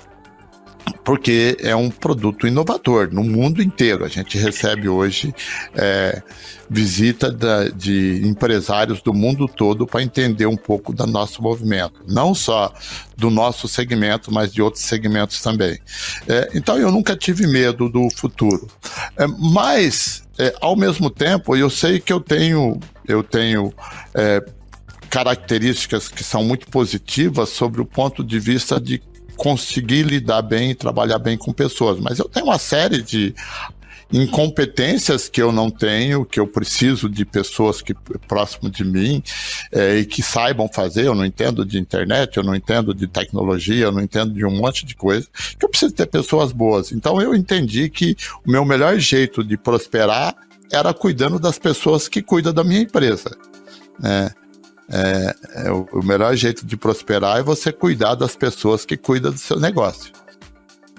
porque 1.04 1.56
é 1.60 1.74
um 1.74 1.90
produto 1.90 2.46
inovador 2.46 3.08
no 3.12 3.22
mundo 3.22 3.62
inteiro. 3.62 4.04
A 4.04 4.08
gente 4.08 4.38
recebe 4.38 4.88
hoje 4.88 5.34
é, 5.74 6.22
visita 6.68 7.30
da, 7.30 7.68
de 7.68 8.22
empresários 8.24 9.00
do 9.00 9.12
mundo 9.12 9.48
todo 9.48 9.86
para 9.86 10.02
entender 10.02 10.46
um 10.46 10.56
pouco 10.56 10.92
do 10.92 11.06
nosso 11.06 11.42
movimento, 11.42 12.00
não 12.08 12.34
só 12.34 12.72
do 13.16 13.30
nosso 13.30 13.68
segmento, 13.68 14.32
mas 14.32 14.52
de 14.52 14.62
outros 14.62 14.84
segmentos 14.84 15.40
também. 15.40 15.78
É, 16.28 16.50
então 16.54 16.78
eu 16.78 16.90
nunca 16.90 17.16
tive 17.16 17.46
medo 17.46 17.88
do 17.88 18.08
futuro, 18.10 18.68
é, 19.16 19.26
mas 19.26 20.24
é, 20.38 20.54
ao 20.60 20.76
mesmo 20.76 21.08
tempo 21.10 21.56
eu 21.56 21.70
sei 21.70 22.00
que 22.00 22.12
eu 22.12 22.20
tenho 22.20 22.78
eu 23.06 23.22
tenho 23.22 23.72
é, 24.14 24.44
características 25.08 26.08
que 26.08 26.24
são 26.24 26.44
muito 26.44 26.66
positivas 26.66 27.50
sobre 27.50 27.80
o 27.80 27.86
ponto 27.86 28.24
de 28.24 28.38
vista 28.40 28.80
de 28.80 29.00
conseguir 29.36 30.02
lidar 30.02 30.42
bem 30.42 30.70
e 30.70 30.74
trabalhar 30.74 31.18
bem 31.18 31.36
com 31.36 31.52
pessoas. 31.52 31.98
Mas 32.00 32.18
eu 32.18 32.28
tenho 32.28 32.46
uma 32.46 32.58
série 32.58 33.02
de 33.02 33.34
incompetências 34.12 35.28
que 35.28 35.42
eu 35.42 35.50
não 35.50 35.68
tenho, 35.68 36.24
que 36.24 36.38
eu 36.38 36.46
preciso 36.46 37.08
de 37.08 37.24
pessoas 37.24 37.82
que 37.82 37.92
próximo 38.28 38.70
de 38.70 38.84
mim 38.84 39.22
é, 39.72 39.96
e 39.96 40.04
que 40.04 40.22
saibam 40.22 40.68
fazer. 40.72 41.06
Eu 41.06 41.14
não 41.14 41.24
entendo 41.24 41.64
de 41.64 41.78
internet, 41.78 42.36
eu 42.36 42.42
não 42.42 42.54
entendo 42.54 42.94
de 42.94 43.06
tecnologia, 43.06 43.86
eu 43.86 43.92
não 43.92 44.00
entendo 44.00 44.32
de 44.32 44.44
um 44.44 44.56
monte 44.56 44.86
de 44.86 44.94
coisa. 44.94 45.26
Que 45.58 45.64
eu 45.64 45.68
preciso 45.68 45.92
ter 45.92 46.06
pessoas 46.06 46.52
boas. 46.52 46.92
Então 46.92 47.20
eu 47.20 47.34
entendi 47.34 47.88
que 47.88 48.16
o 48.46 48.50
meu 48.50 48.64
melhor 48.64 48.98
jeito 48.98 49.42
de 49.42 49.56
prosperar 49.56 50.34
era 50.70 50.92
cuidando 50.92 51.38
das 51.38 51.58
pessoas 51.58 52.08
que 52.08 52.22
cuidam 52.22 52.52
da 52.52 52.64
minha 52.64 52.80
empresa. 52.80 53.36
Né? 53.98 54.30
É, 54.92 55.66
é 55.66 55.70
o, 55.70 56.02
melhor 56.04 56.34
jeito 56.36 56.64
de 56.64 56.76
prosperar 56.76 57.38
é 57.38 57.42
você 57.42 57.72
cuidar 57.72 58.14
das 58.14 58.36
pessoas 58.36 58.84
que 58.84 58.96
cuidam 58.96 59.32
do 59.32 59.38
seu 59.38 59.58
negócio. 59.58 60.12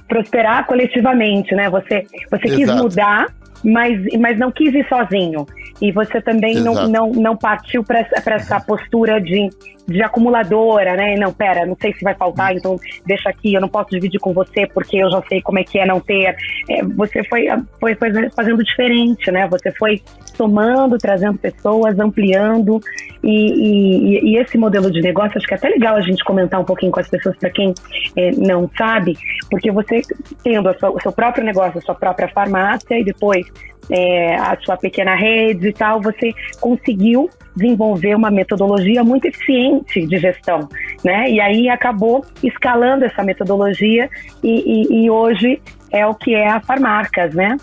prosperar 0.09 0.65
coletivamente, 0.65 1.55
né? 1.55 1.69
Você, 1.69 2.05
você 2.29 2.55
quis 2.55 2.67
mudar, 2.73 3.27
mas, 3.63 4.03
mas 4.19 4.37
não 4.37 4.51
quis 4.51 4.73
ir 4.73 4.85
sozinho. 4.87 5.45
E 5.81 5.91
você 5.91 6.21
também 6.21 6.55
não, 6.55 6.87
não, 6.87 7.11
não 7.11 7.37
partiu 7.37 7.83
para 7.83 7.99
essa, 7.99 8.59
postura 8.59 9.21
de, 9.21 9.49
de 9.87 10.01
acumuladora, 10.01 10.95
né? 10.95 11.15
Não, 11.15 11.31
pera, 11.31 11.65
não 11.65 11.77
sei 11.79 11.93
se 11.93 12.03
vai 12.03 12.15
faltar, 12.15 12.55
então 12.55 12.79
deixa 13.05 13.29
aqui, 13.29 13.53
eu 13.53 13.61
não 13.61 13.69
posso 13.69 13.91
dividir 13.91 14.19
com 14.19 14.33
você 14.33 14.65
porque 14.67 14.97
eu 14.97 15.09
já 15.11 15.21
sei 15.29 15.41
como 15.41 15.59
é 15.59 15.63
que 15.63 15.77
é 15.77 15.85
não 15.85 15.99
ter. 15.99 16.35
É, 16.69 16.83
você 16.83 17.23
foi, 17.25 17.45
foi, 17.79 17.95
foi 17.95 18.29
fazendo 18.35 18.63
diferente, 18.63 19.31
né? 19.31 19.47
Você 19.47 19.71
foi 19.71 20.01
somando, 20.35 20.97
trazendo 20.97 21.37
pessoas, 21.37 21.99
ampliando. 21.99 22.79
E, 23.23 23.31
e, 23.31 24.31
e, 24.31 24.37
esse 24.37 24.57
modelo 24.57 24.91
de 24.91 25.01
negócio, 25.01 25.37
acho 25.37 25.47
que 25.47 25.53
é 25.53 25.57
até 25.57 25.69
legal 25.69 25.95
a 25.95 26.01
gente 26.01 26.23
comentar 26.23 26.59
um 26.59 26.65
pouquinho 26.65 26.91
com 26.91 26.99
as 26.99 27.09
pessoas, 27.09 27.35
para 27.37 27.49
quem 27.49 27.73
é, 28.15 28.31
não 28.31 28.69
sabe, 28.77 29.17
porque 29.49 29.71
você 29.71 30.01
tendo 30.43 30.71
sua, 30.79 30.91
o 30.91 31.01
seu 31.01 31.11
próprio 31.11 31.43
negócio, 31.43 31.79
a 31.79 31.81
sua 31.81 31.95
própria 31.95 32.27
farmácia 32.29 32.97
e 32.97 33.03
depois 33.03 33.45
é, 33.89 34.35
a 34.35 34.57
sua 34.63 34.77
pequena 34.77 35.15
rede 35.15 35.69
e 35.69 35.73
tal, 35.73 36.01
você 36.01 36.33
conseguiu 36.59 37.29
desenvolver 37.55 38.15
uma 38.15 38.29
metodologia 38.29 39.03
muito 39.03 39.25
eficiente 39.25 40.05
de 40.05 40.17
gestão, 40.17 40.69
né? 41.03 41.29
E 41.29 41.41
aí 41.41 41.69
acabou 41.69 42.23
escalando 42.43 43.05
essa 43.05 43.23
metodologia 43.23 44.09
e, 44.43 44.49
e, 44.49 45.05
e 45.05 45.09
hoje 45.09 45.61
é 45.91 46.05
o 46.05 46.13
que 46.13 46.35
é 46.35 46.49
a 46.49 46.59
Farmarcas, 46.59 47.33
né? 47.33 47.57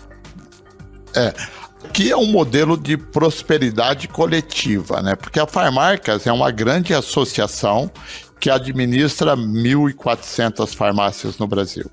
É, 1.15 1.33
que 1.93 2.11
é 2.11 2.17
um 2.17 2.25
modelo 2.25 2.77
de 2.77 2.97
prosperidade 2.97 4.07
coletiva, 4.07 5.01
né? 5.01 5.15
Porque 5.15 5.39
a 5.39 5.47
Farmarcas 5.47 6.27
é 6.27 6.31
uma 6.31 6.51
grande 6.51 6.93
associação 6.93 7.89
que 8.39 8.49
administra 8.49 9.35
1.400 9.35 10.75
farmácias 10.75 11.37
no 11.37 11.47
Brasil. 11.47 11.89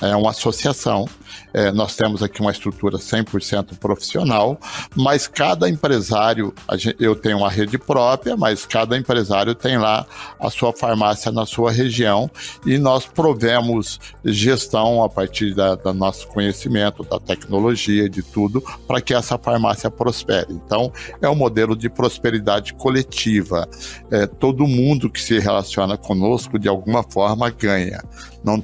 É 0.00 0.14
uma 0.14 0.30
associação 0.30 1.08
é, 1.52 1.72
nós 1.72 1.96
temos 1.96 2.22
aqui 2.22 2.40
uma 2.40 2.50
estrutura 2.50 2.98
100% 2.98 3.78
profissional, 3.78 4.58
mas 4.94 5.26
cada 5.26 5.68
empresário, 5.68 6.54
gente, 6.74 6.96
eu 7.00 7.16
tenho 7.16 7.38
uma 7.38 7.50
rede 7.50 7.78
própria, 7.78 8.36
mas 8.36 8.66
cada 8.66 8.96
empresário 8.96 9.54
tem 9.54 9.78
lá 9.78 10.06
a 10.38 10.50
sua 10.50 10.72
farmácia 10.72 11.32
na 11.32 11.46
sua 11.46 11.72
região 11.72 12.30
e 12.64 12.78
nós 12.78 13.06
provemos 13.06 13.98
gestão 14.24 15.02
a 15.02 15.08
partir 15.08 15.54
da 15.54 15.76
nosso 15.94 16.28
conhecimento, 16.28 17.02
da 17.04 17.18
tecnologia, 17.18 18.08
de 18.08 18.22
tudo, 18.22 18.62
para 18.86 19.00
que 19.00 19.14
essa 19.14 19.38
farmácia 19.38 19.90
prospere. 19.90 20.52
Então, 20.52 20.92
é 21.22 21.28
um 21.28 21.34
modelo 21.34 21.74
de 21.74 21.88
prosperidade 21.88 22.74
coletiva. 22.74 23.68
É, 24.10 24.26
todo 24.26 24.66
mundo 24.66 25.08
que 25.08 25.20
se 25.20 25.38
relaciona 25.38 25.95
conosco, 25.96 26.58
de 26.58 26.68
alguma 26.68 27.02
forma, 27.02 27.50
ganha. 27.50 28.02
Não, 28.44 28.62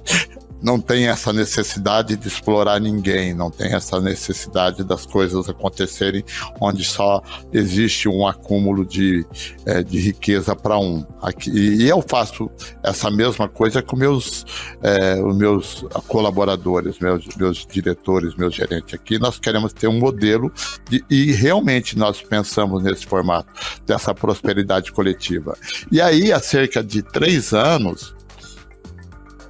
não 0.63 0.81
tem 0.81 1.09
essa 1.09 1.33
necessidade 1.33 2.17
de 2.17 2.29
explorar 2.29 2.81
ninguém, 2.81 3.35
não 3.35 3.51
tem 3.51 3.75
essa 3.75 4.01
necessidade 4.01 4.85
das 4.85 5.05
coisas 5.05 5.49
acontecerem 5.49 6.25
onde 6.61 6.85
só 6.85 7.23
existe 7.53 8.09
um 8.09 8.27
acúmulo 8.27 8.85
de, 8.85 9.27
é, 9.67 9.83
de 9.83 9.99
riqueza 9.99 10.55
para 10.55 10.79
um. 10.79 11.05
Aqui, 11.21 11.51
e 11.51 11.89
eu 11.89 12.03
faço 12.07 12.51
essa 12.83 13.11
mesma 13.11 13.49
coisa 13.49 13.83
com 13.83 13.97
meus, 13.97 14.45
é, 14.83 15.21
os 15.23 15.37
meus 15.37 15.85
colaboradores, 16.07 16.99
meus, 16.99 17.27
meus 17.37 17.67
diretores, 17.67 18.35
meus 18.37 18.55
gerentes 18.55 18.95
aqui. 18.95 19.19
Nós 19.19 19.39
queremos 19.39 19.73
ter 19.73 19.89
um 19.89 19.99
modelo 19.99 20.53
de, 20.89 21.05
e 21.11 21.33
realmente 21.33 21.99
nós 21.99 22.23
pensamos 22.23 22.83
nesse 22.83 23.07
formato 23.07 23.53
dessa 23.87 24.15
prosperidade 24.15 24.93
coletiva. 24.93 25.57
E 25.91 26.01
aí, 26.01 26.33
há 26.33 26.41
cerca 26.41 26.83
de 26.83 27.03
três 27.03 27.53
anos, 27.53 28.15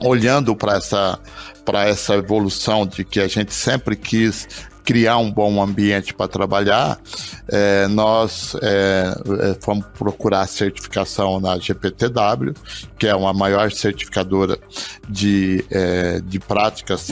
olhando 0.05 0.55
para 0.55 0.77
essa, 0.77 1.19
para 1.65 1.88
essa 1.88 2.15
evolução 2.15 2.87
de 2.87 3.05
que 3.05 3.21
a 3.21 3.29
gente 3.29 3.55
sempre 3.55 3.97
quis 3.97 4.49
criar 4.85 5.19
um 5.19 5.31
bom 5.31 5.62
ambiente 5.62 6.12
para 6.12 6.27
trabalhar, 6.27 6.99
é, 7.49 7.87
nós 7.88 8.57
é, 8.61 9.15
é 9.51 9.57
fomos 9.61 9.87
procurar 9.97 10.47
certificação 10.47 11.41
na 11.41 11.57
GPTW, 11.57 12.53
que 12.99 13.07
é 13.07 13.15
uma 13.15 13.33
maior 13.33 13.71
certificadora 13.71 14.59
de, 15.09 15.65
é, 15.71 16.21
de 16.21 16.38
práticas 16.41 17.11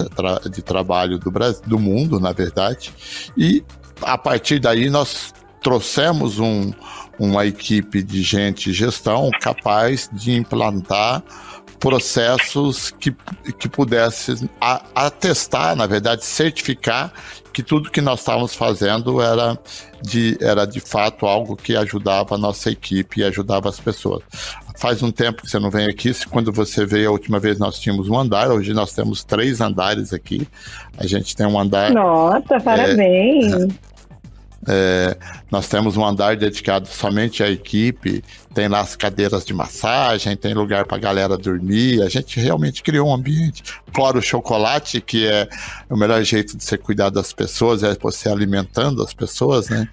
de 0.50 0.62
trabalho 0.62 1.18
do, 1.18 1.31
Brasil, 1.31 1.62
do 1.66 1.79
mundo, 1.79 2.18
na 2.18 2.33
verdade, 2.33 2.92
e 3.37 3.64
a 4.03 4.18
partir 4.18 4.59
daí 4.59 4.90
nós 4.90 5.33
trouxemos 5.62 6.38
um, 6.38 6.72
uma 7.18 7.46
equipe 7.46 8.03
de 8.03 8.22
gente 8.22 8.72
gestão 8.72 9.31
capaz 9.40 10.09
de 10.12 10.33
implantar 10.33 11.22
processos 11.81 12.90
que, 12.90 13.16
que 13.59 13.69
pudessem 13.69 14.49
atestar, 14.95 15.75
na 15.75 15.87
verdade, 15.87 16.25
certificar 16.25 17.11
que 17.53 17.62
tudo 17.62 17.90
que 17.90 18.01
nós 18.01 18.21
estávamos 18.21 18.55
fazendo 18.55 19.21
era 19.21 19.59
de, 20.03 20.37
era 20.40 20.66
de 20.66 20.79
fato 20.79 21.27
algo 21.27 21.57
que 21.57 21.75
ajudava 21.75 22.35
a 22.35 22.38
nossa 22.38 22.71
equipe 22.71 23.21
e 23.21 23.25
ajudava 23.25 23.69
as 23.69 23.81
pessoas. 23.81 24.23
Faz 24.77 25.03
um 25.03 25.11
tempo 25.11 25.43
que 25.43 25.51
você 25.51 25.59
não 25.59 25.71
vem 25.71 25.87
aqui, 25.87 26.12
quando 26.29 26.53
você 26.53 26.87
veio 26.87 27.09
a 27.09 27.12
última 27.12 27.38
vez 27.38 27.59
nós 27.59 27.79
tínhamos 27.79 28.09
um 28.09 28.19
andar, 28.19 28.51
hoje 28.51 28.73
nós 28.73 28.93
temos 28.93 29.25
três 29.25 29.61
andares 29.61 30.12
aqui. 30.12 30.47
A 30.97 31.07
gente 31.07 31.35
tem 31.35 31.47
um 31.47 31.59
andar. 31.59 31.90
Nossa, 31.90 32.61
parabéns! 32.61 33.53
É, 33.53 33.69
é, 34.68 35.16
nós 35.51 35.68
temos 35.68 35.96
um 35.96 36.05
andar 36.05 36.37
dedicado 36.37 36.87
somente 36.87 37.42
à 37.42 37.51
equipe, 37.51 38.23
tem 38.53 38.68
lá 38.68 38.81
as 38.81 38.94
cadeiras 38.94 39.44
de 39.44 39.55
massagem, 39.55 40.37
tem 40.37 40.53
lugar 40.53 40.85
para 40.85 40.99
a 40.99 41.01
galera 41.01 41.38
dormir. 41.38 42.03
A 42.03 42.09
gente 42.09 42.38
realmente 42.38 42.83
criou 42.83 43.09
um 43.09 43.14
ambiente. 43.14 43.62
Fora 43.94 44.18
o 44.18 44.23
chocolate, 44.23 45.01
que 45.01 45.27
é 45.27 45.49
o 45.88 45.96
melhor 45.96 46.23
jeito 46.23 46.57
de 46.57 46.62
você 46.62 46.77
cuidar 46.77 47.11
das 47.11 47.33
pessoas, 47.33 47.83
é 47.83 47.94
você 47.94 48.29
alimentando 48.29 49.03
as 49.03 49.14
pessoas, 49.14 49.70
né? 49.70 49.88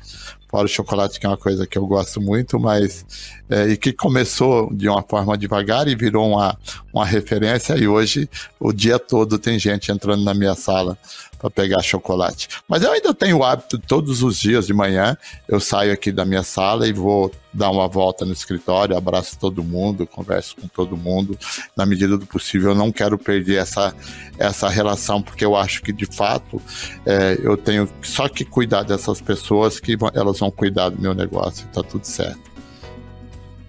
Fora 0.49 0.65
o 0.65 0.69
chocolate, 0.69 1.19
que 1.19 1.25
é 1.25 1.29
uma 1.29 1.37
coisa 1.37 1.67
que 1.67 1.77
eu 1.77 1.85
gosto 1.85 2.21
muito, 2.21 2.57
mas. 2.59 3.05
É, 3.49 3.67
e 3.67 3.77
que 3.77 3.91
começou 3.93 4.73
de 4.73 4.87
uma 4.87 5.01
forma 5.01 5.37
devagar 5.37 5.87
e 5.87 5.95
virou 5.95 6.29
uma, 6.29 6.57
uma 6.93 7.05
referência, 7.05 7.75
e 7.77 7.87
hoje, 7.87 8.29
o 8.59 8.71
dia 8.73 8.97
todo, 8.97 9.37
tem 9.37 9.59
gente 9.59 9.91
entrando 9.91 10.23
na 10.23 10.33
minha 10.33 10.55
sala 10.55 10.97
para 11.39 11.49
pegar 11.49 11.81
chocolate. 11.81 12.47
Mas 12.67 12.83
eu 12.83 12.91
ainda 12.91 13.13
tenho 13.13 13.37
o 13.37 13.43
hábito, 13.43 13.77
todos 13.77 14.23
os 14.23 14.39
dias 14.39 14.67
de 14.67 14.73
manhã, 14.73 15.15
eu 15.47 15.59
saio 15.59 15.93
aqui 15.93 16.11
da 16.11 16.25
minha 16.25 16.43
sala 16.43 16.87
e 16.87 16.93
vou 16.93 17.31
dar 17.53 17.71
uma 17.71 17.87
volta 17.87 18.25
no 18.25 18.33
escritório, 18.33 18.95
abraço 18.95 19.39
todo 19.39 19.63
mundo, 19.63 20.05
converso 20.05 20.55
com 20.55 20.67
todo 20.67 20.97
mundo. 20.97 21.37
Na 21.75 21.85
medida 21.85 22.17
do 22.17 22.25
possível, 22.25 22.71
eu 22.71 22.75
não 22.75 22.91
quero 22.91 23.17
perder 23.17 23.57
essa, 23.57 23.93
essa 24.37 24.69
relação, 24.69 25.21
porque 25.21 25.43
eu 25.43 25.55
acho 25.55 25.81
que, 25.81 25.91
de 25.91 26.05
fato, 26.05 26.61
é, 27.05 27.37
eu 27.41 27.57
tenho 27.57 27.87
só 28.01 28.27
que 28.27 28.45
cuidar 28.45 28.83
dessas 28.83 29.21
pessoas 29.21 29.79
que 29.79 29.97
elas 30.13 30.39
vão 30.39 30.51
cuidar 30.51 30.89
do 30.89 31.01
meu 31.01 31.13
negócio, 31.13 31.67
tá 31.69 31.81
tudo 31.81 32.05
certo. 32.05 32.47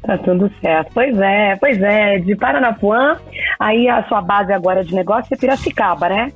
Tá 0.02 0.16
tudo 0.16 0.50
certo. 0.60 0.90
Pois 0.94 1.18
é, 1.18 1.56
pois 1.56 1.82
é. 1.82 2.18
De 2.18 2.34
Paranapuã, 2.34 3.18
aí 3.58 3.88
a 3.88 4.02
sua 4.04 4.22
base 4.22 4.52
agora 4.52 4.82
de 4.82 4.94
negócio 4.94 5.34
é 5.34 5.36
Piracicaba, 5.36 6.08
né? 6.08 6.32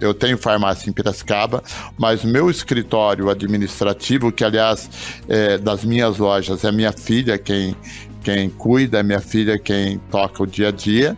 Eu 0.00 0.12
tenho 0.12 0.36
farmácia 0.36 0.88
em 0.88 0.92
Piracicaba, 0.92 1.62
mas 1.98 2.24
meu 2.24 2.50
escritório 2.50 3.30
administrativo, 3.30 4.30
que 4.30 4.44
aliás 4.44 4.88
é, 5.28 5.58
das 5.58 5.84
minhas 5.84 6.18
lojas 6.18 6.64
é 6.64 6.72
minha 6.72 6.92
filha 6.92 7.38
quem, 7.38 7.74
quem 8.22 8.50
cuida, 8.50 9.00
é 9.00 9.02
minha 9.02 9.20
filha 9.20 9.58
quem 9.58 9.98
toca 10.10 10.42
o 10.42 10.46
dia 10.46 10.68
a 10.68 10.72
dia, 10.72 11.16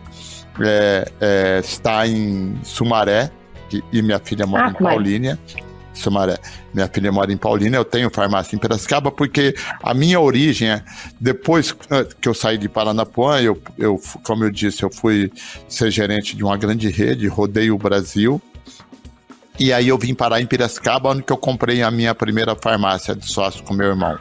é, 0.59 1.11
é, 1.19 1.59
está 1.59 2.07
em 2.07 2.59
Sumaré, 2.63 3.31
que, 3.69 3.83
e 3.91 4.01
minha 4.01 4.19
filha 4.19 4.45
mora 4.45 4.67
ah, 4.67 4.69
em 4.69 4.73
Paulínia. 4.73 5.39
Sumaré. 5.93 6.37
Minha 6.73 6.87
filha 6.87 7.11
mora 7.11 7.31
em 7.31 7.37
Paulínia, 7.37 7.77
eu 7.77 7.83
tenho 7.83 8.09
farmácia 8.09 8.55
em 8.55 8.59
Piracicaba, 8.59 9.11
porque 9.11 9.53
a 9.83 9.93
minha 9.93 10.19
origem 10.19 10.69
é, 10.69 10.81
depois 11.19 11.75
ah, 11.89 12.05
que 12.19 12.29
eu 12.29 12.33
saí 12.33 12.57
de 12.57 12.69
Paranapuã, 12.69 13.41
eu, 13.41 13.61
eu, 13.77 13.99
como 14.23 14.45
eu 14.45 14.51
disse, 14.51 14.83
eu 14.83 14.89
fui 14.89 15.31
ser 15.67 15.91
gerente 15.91 16.35
de 16.35 16.43
uma 16.43 16.57
grande 16.57 16.89
rede, 16.89 17.27
rodei 17.27 17.69
o 17.69 17.77
Brasil, 17.77 18.41
e 19.59 19.73
aí 19.73 19.89
eu 19.89 19.97
vim 19.97 20.13
parar 20.13 20.39
em 20.39 20.45
Piracicaba, 20.45 21.09
onde 21.09 21.23
eu 21.27 21.35
comprei 21.37 21.83
a 21.83 21.91
minha 21.91 22.15
primeira 22.15 22.55
farmácia 22.55 23.13
de 23.13 23.25
sócio 23.25 23.61
com 23.63 23.73
meu 23.73 23.87
irmão. 23.87 24.17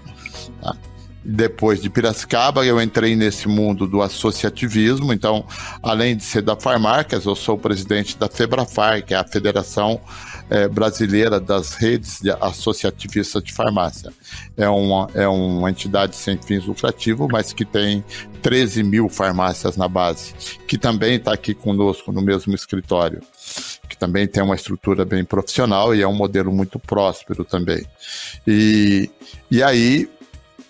Tá? 0.61 0.77
Depois 1.25 1.81
de 1.81 1.89
Piracicaba, 1.89 2.65
eu 2.67 2.81
entrei 2.81 3.15
nesse 3.15 3.47
mundo 3.47 3.87
do 3.87 4.03
associativismo. 4.03 5.13
Então, 5.13 5.45
além 5.81 6.17
de 6.17 6.25
ser 6.25 6.43
da 6.43 6.57
Farmarcas, 6.57 7.25
eu 7.25 7.37
sou 7.37 7.57
presidente 7.57 8.17
da 8.17 8.29
Febrafar, 8.29 9.05
que 9.05 9.15
é 9.15 9.17
a 9.17 9.25
Federação 9.25 10.01
é, 10.51 10.67
Brasileira 10.67 11.39
das 11.39 11.75
Redes 11.75 12.21
de 12.21 12.31
Associativistas 12.31 13.43
de 13.43 13.53
Farmácia. 13.53 14.11
É 14.57 14.69
uma, 14.69 15.09
é 15.15 15.29
uma 15.29 15.71
entidade 15.71 16.17
sem 16.17 16.37
fins 16.37 16.65
lucrativos, 16.65 17.29
mas 17.31 17.53
que 17.53 17.65
tem 17.65 18.03
13 18.43 18.83
mil 18.83 19.09
farmácias 19.09 19.77
na 19.77 19.87
base, 19.87 20.35
que 20.67 20.79
também 20.79 21.17
está 21.17 21.33
aqui 21.33 21.55
conosco 21.55 22.11
no 22.11 22.23
mesmo 22.23 22.55
escritório 22.55 23.21
também 23.99 24.27
tem 24.27 24.43
uma 24.43 24.55
estrutura 24.55 25.05
bem 25.05 25.25
profissional 25.25 25.95
e 25.95 26.03
é 26.03 26.09
um 26.09 26.15
modelo 26.15 26.53
muito 26.53 26.79
próspero 26.79 27.45
também. 27.45 27.85
E, 28.47 29.11
e 29.51 29.63
aí 29.63 30.09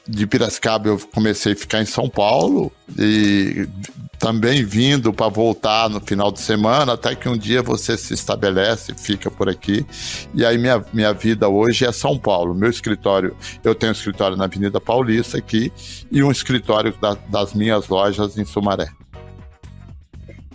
de 0.09 0.27
Piracicaba 0.27 0.88
eu 0.88 0.99
comecei 1.14 1.53
a 1.53 1.57
ficar 1.57 1.83
em 1.83 1.87
São 1.87 2.09
Paulo 2.09 2.73
e 2.99 3.69
também 4.19 4.64
vindo 4.64 5.12
para 5.12 5.29
voltar 5.29 5.88
no 5.88 6.01
final 6.01 6.33
de 6.33 6.41
semana, 6.41 6.95
até 6.95 7.14
que 7.14 7.29
um 7.29 7.37
dia 7.37 7.62
você 7.62 7.97
se 7.97 8.14
estabelece, 8.14 8.95
fica 8.95 9.31
por 9.31 9.49
aqui. 9.49 9.87
E 10.35 10.45
aí 10.45 10.59
minha, 10.59 10.83
minha 10.93 11.12
vida 11.12 11.49
hoje 11.49 11.85
é 11.85 11.93
São 11.93 12.19
Paulo. 12.19 12.55
Meu 12.55 12.71
escritório, 12.71 13.37
eu 13.62 13.75
tenho 13.75 13.93
um 13.93 13.95
escritório 13.95 14.37
na 14.37 14.45
Avenida 14.45 14.81
Paulista 14.81 15.38
aqui 15.38 15.71
e 16.11 16.23
um 16.23 16.31
escritório 16.31 16.95
da, 17.01 17.14
das 17.29 17.55
minhas 17.55 17.87
lojas 17.88 18.37
em 18.38 18.45
Sumaré. 18.45 18.88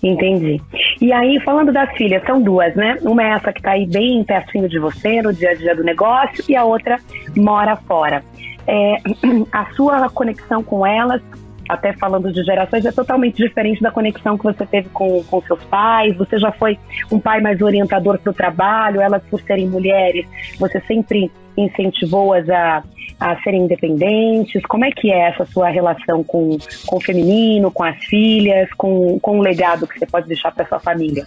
Entendi. 0.01 0.61
E 1.03 1.11
aí, 1.11 1.37
falando 1.41 1.73
das 1.73 1.91
filhas, 1.97 2.23
são 2.25 2.41
duas, 2.41 2.73
né? 2.75 2.97
Uma 3.01 3.21
é 3.21 3.31
essa 3.31 3.51
que 3.51 3.59
está 3.59 3.71
aí 3.71 3.85
bem 3.85 4.23
pertinho 4.23 4.69
de 4.69 4.79
você, 4.79 5.21
no 5.21 5.33
dia 5.33 5.49
a 5.49 5.53
dia 5.53 5.75
do 5.75 5.83
negócio, 5.83 6.45
e 6.47 6.55
a 6.55 6.63
outra 6.63 6.97
mora 7.35 7.75
fora. 7.75 8.23
É, 8.65 8.95
a 9.51 9.65
sua 9.73 10.09
conexão 10.09 10.63
com 10.63 10.87
elas 10.87 11.21
até 11.67 11.93
falando 11.93 12.31
de 12.31 12.43
gerações, 12.43 12.85
é 12.85 12.91
totalmente 12.91 13.37
diferente 13.37 13.81
da 13.81 13.91
conexão 13.91 14.37
que 14.37 14.43
você 14.43 14.65
teve 14.65 14.89
com, 14.89 15.23
com 15.23 15.41
seus 15.41 15.63
pais. 15.65 16.15
Você 16.17 16.37
já 16.37 16.51
foi 16.51 16.77
um 17.11 17.19
pai 17.19 17.41
mais 17.41 17.61
orientador 17.61 18.17
para 18.19 18.31
o 18.31 18.33
trabalho, 18.33 19.01
elas 19.01 19.23
por 19.29 19.41
serem 19.41 19.67
mulheres, 19.67 20.25
você 20.59 20.79
sempre 20.81 21.31
incentivou-as 21.57 22.49
a, 22.49 22.83
a 23.19 23.41
serem 23.41 23.63
independentes. 23.63 24.61
Como 24.63 24.85
é 24.85 24.91
que 24.91 25.11
é 25.11 25.29
essa 25.29 25.45
sua 25.45 25.69
relação 25.69 26.23
com, 26.23 26.57
com 26.85 26.97
o 26.97 27.01
feminino, 27.01 27.71
com 27.71 27.83
as 27.83 27.97
filhas, 28.05 28.69
com, 28.73 29.19
com 29.19 29.39
o 29.39 29.41
legado 29.41 29.87
que 29.87 29.99
você 29.99 30.05
pode 30.05 30.27
deixar 30.27 30.51
para 30.51 30.65
sua 30.65 30.79
família? 30.79 31.25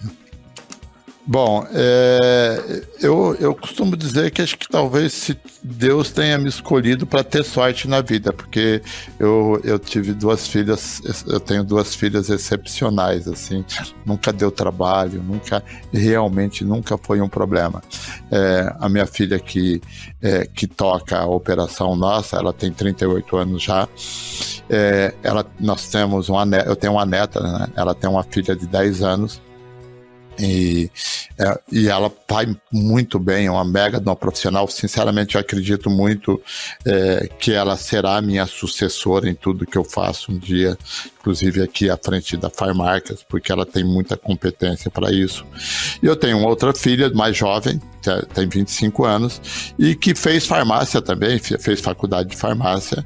Bom, 1.29 1.67
é, 1.73 2.83
eu, 3.01 3.35
eu 3.37 3.53
costumo 3.53 3.97
dizer 3.97 4.31
que 4.31 4.41
acho 4.41 4.57
que 4.57 4.69
talvez 4.69 5.11
se 5.11 5.37
Deus 5.61 6.09
tenha 6.09 6.37
me 6.37 6.47
escolhido 6.47 7.05
para 7.05 7.21
ter 7.21 7.43
sorte 7.43 7.85
na 7.85 7.99
vida, 7.99 8.31
porque 8.31 8.81
eu, 9.19 9.59
eu 9.61 9.77
tive 9.77 10.13
duas 10.13 10.47
filhas, 10.47 11.01
eu 11.27 11.41
tenho 11.41 11.65
duas 11.65 11.93
filhas 11.93 12.29
excepcionais, 12.29 13.27
assim, 13.27 13.65
nunca 14.05 14.31
deu 14.31 14.49
trabalho, 14.49 15.21
nunca, 15.21 15.61
realmente 15.91 16.63
nunca 16.63 16.97
foi 16.97 17.19
um 17.19 17.27
problema. 17.27 17.83
É, 18.31 18.73
a 18.79 18.87
minha 18.87 19.05
filha 19.05 19.37
que, 19.37 19.81
é, 20.21 20.45
que 20.45 20.65
toca 20.65 21.19
a 21.19 21.25
operação 21.25 21.93
nossa, 21.93 22.37
ela 22.37 22.53
tem 22.53 22.71
38 22.71 23.35
anos 23.35 23.61
já, 23.63 23.85
é, 24.69 25.13
ela, 25.21 25.45
nós 25.59 25.89
temos 25.89 26.29
uma, 26.29 26.45
eu 26.65 26.75
tenho 26.77 26.93
uma 26.93 27.05
neta, 27.05 27.41
né? 27.41 27.67
ela 27.75 27.93
tem 27.93 28.09
uma 28.09 28.23
filha 28.23 28.55
de 28.55 28.65
10 28.65 29.03
anos, 29.03 29.41
e, 30.39 30.91
é, 31.37 31.59
e 31.71 31.87
ela 31.87 32.11
vai 32.29 32.47
muito 32.71 33.19
bem, 33.19 33.47
é 33.47 33.51
uma 33.51 33.65
mega 33.65 33.99
uma 33.99 34.15
profissional. 34.15 34.67
Sinceramente, 34.67 35.35
eu 35.35 35.41
acredito 35.41 35.89
muito 35.89 36.41
é, 36.85 37.29
que 37.39 37.51
ela 37.51 37.75
será 37.77 38.21
minha 38.21 38.45
sucessora 38.45 39.29
em 39.29 39.33
tudo 39.33 39.65
que 39.65 39.77
eu 39.77 39.83
faço 39.83 40.31
um 40.31 40.37
dia, 40.37 40.77
inclusive 41.19 41.61
aqui 41.61 41.89
à 41.89 41.97
frente 41.97 42.37
da 42.37 42.49
Farmarcas, 42.49 43.23
porque 43.27 43.51
ela 43.51 43.65
tem 43.65 43.83
muita 43.83 44.15
competência 44.15 44.91
para 44.91 45.11
isso. 45.11 45.45
E 46.01 46.05
eu 46.05 46.15
tenho 46.15 46.39
outra 46.43 46.73
filha 46.73 47.09
mais 47.09 47.35
jovem, 47.35 47.81
é, 48.05 48.21
tem 48.33 48.47
25 48.47 49.05
anos, 49.05 49.41
e 49.77 49.95
que 49.95 50.13
fez 50.15 50.45
farmácia 50.45 51.01
também, 51.01 51.39
fez 51.39 51.81
faculdade 51.81 52.29
de 52.29 52.37
farmácia, 52.37 53.03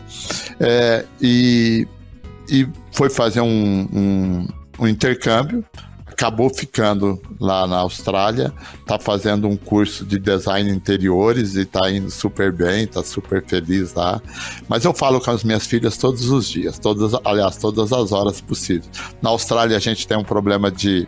é, 0.60 1.06
e, 1.22 1.88
e 2.50 2.68
foi 2.92 3.10
fazer 3.10 3.42
um, 3.42 3.88
um, 3.94 4.48
um 4.80 4.88
intercâmbio 4.88 5.66
acabou 6.22 6.52
ficando 6.52 7.20
lá 7.40 7.66
na 7.66 7.78
Austrália, 7.78 8.54
tá 8.86 9.00
fazendo 9.00 9.48
um 9.48 9.58
curso 9.58 10.06
de 10.06 10.20
design 10.20 10.70
interiores 10.70 11.56
e 11.56 11.66
tá 11.66 11.90
indo 11.90 12.12
super 12.12 12.52
bem, 12.52 12.86
tá 12.86 13.04
super 13.04 13.44
feliz 13.44 13.96
lá. 13.96 14.22
Mas 14.70 14.86
eu 14.86 14.94
falo 14.94 15.20
com 15.20 15.32
as 15.32 15.44
minhas 15.44 15.66
filhas 15.66 15.98
todos 15.98 16.30
os 16.30 16.48
dias, 16.48 16.78
todas, 16.78 17.20
aliás, 17.26 17.58
todas 17.58 17.92
as 17.92 18.12
horas 18.12 18.40
possíveis. 18.40 18.88
Na 19.20 19.32
Austrália 19.32 19.76
a 19.76 19.80
gente 19.80 20.08
tem 20.08 20.16
um 20.16 20.24
problema 20.24 20.70
de, 20.70 21.08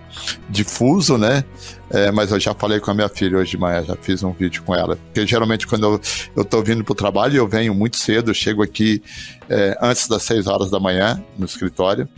de 0.49 0.63
fuso, 0.63 1.15
né? 1.15 1.45
É, 1.91 2.11
mas 2.11 2.31
eu 2.31 2.39
já 2.39 2.55
falei 2.55 2.79
com 2.79 2.89
a 2.89 2.93
minha 2.95 3.09
filha 3.09 3.37
hoje 3.37 3.51
de 3.51 3.57
manhã, 3.57 3.83
já 3.83 3.95
fiz 3.95 4.23
um 4.23 4.31
vídeo 4.31 4.63
com 4.63 4.73
ela. 4.73 4.95
Porque 4.95 5.27
geralmente 5.27 5.67
quando 5.67 5.83
eu, 5.83 6.01
eu 6.35 6.43
tô 6.43 6.63
vindo 6.63 6.83
pro 6.83 6.95
trabalho, 6.95 7.37
eu 7.37 7.47
venho 7.47 7.75
muito 7.75 7.97
cedo, 7.97 8.31
eu 8.31 8.33
chego 8.33 8.63
aqui 8.63 9.03
é, 9.47 9.77
antes 9.79 10.07
das 10.07 10.23
6 10.23 10.47
horas 10.47 10.71
da 10.71 10.79
manhã 10.79 11.23
no 11.37 11.45
escritório, 11.45 12.09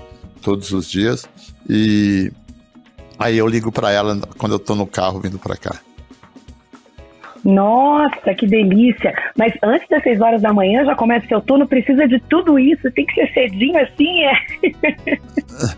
todos 0.42 0.72
os 0.72 0.90
dias. 0.90 1.26
E 1.70 2.32
Aí 3.18 3.38
eu 3.38 3.48
ligo 3.48 3.72
para 3.72 3.92
ela 3.92 4.20
quando 4.38 4.54
eu 4.54 4.60
tô 4.60 4.76
no 4.76 4.86
carro 4.86 5.20
vindo 5.20 5.40
para 5.40 5.56
cá. 5.56 5.80
Nossa, 7.44 8.34
que 8.34 8.48
delícia! 8.48 9.14
Mas 9.38 9.54
antes 9.62 9.88
das 9.88 10.02
6 10.02 10.20
horas 10.20 10.42
da 10.42 10.52
manhã 10.52 10.84
já 10.84 10.96
começa 10.96 11.28
seu 11.28 11.40
turno, 11.40 11.68
precisa 11.68 12.08
de 12.08 12.20
tudo 12.22 12.58
isso, 12.58 12.92
tem 12.92 13.06
que 13.06 13.14
ser 13.14 13.32
cedinho 13.34 13.80
assim, 13.80 14.24
é? 14.24 14.34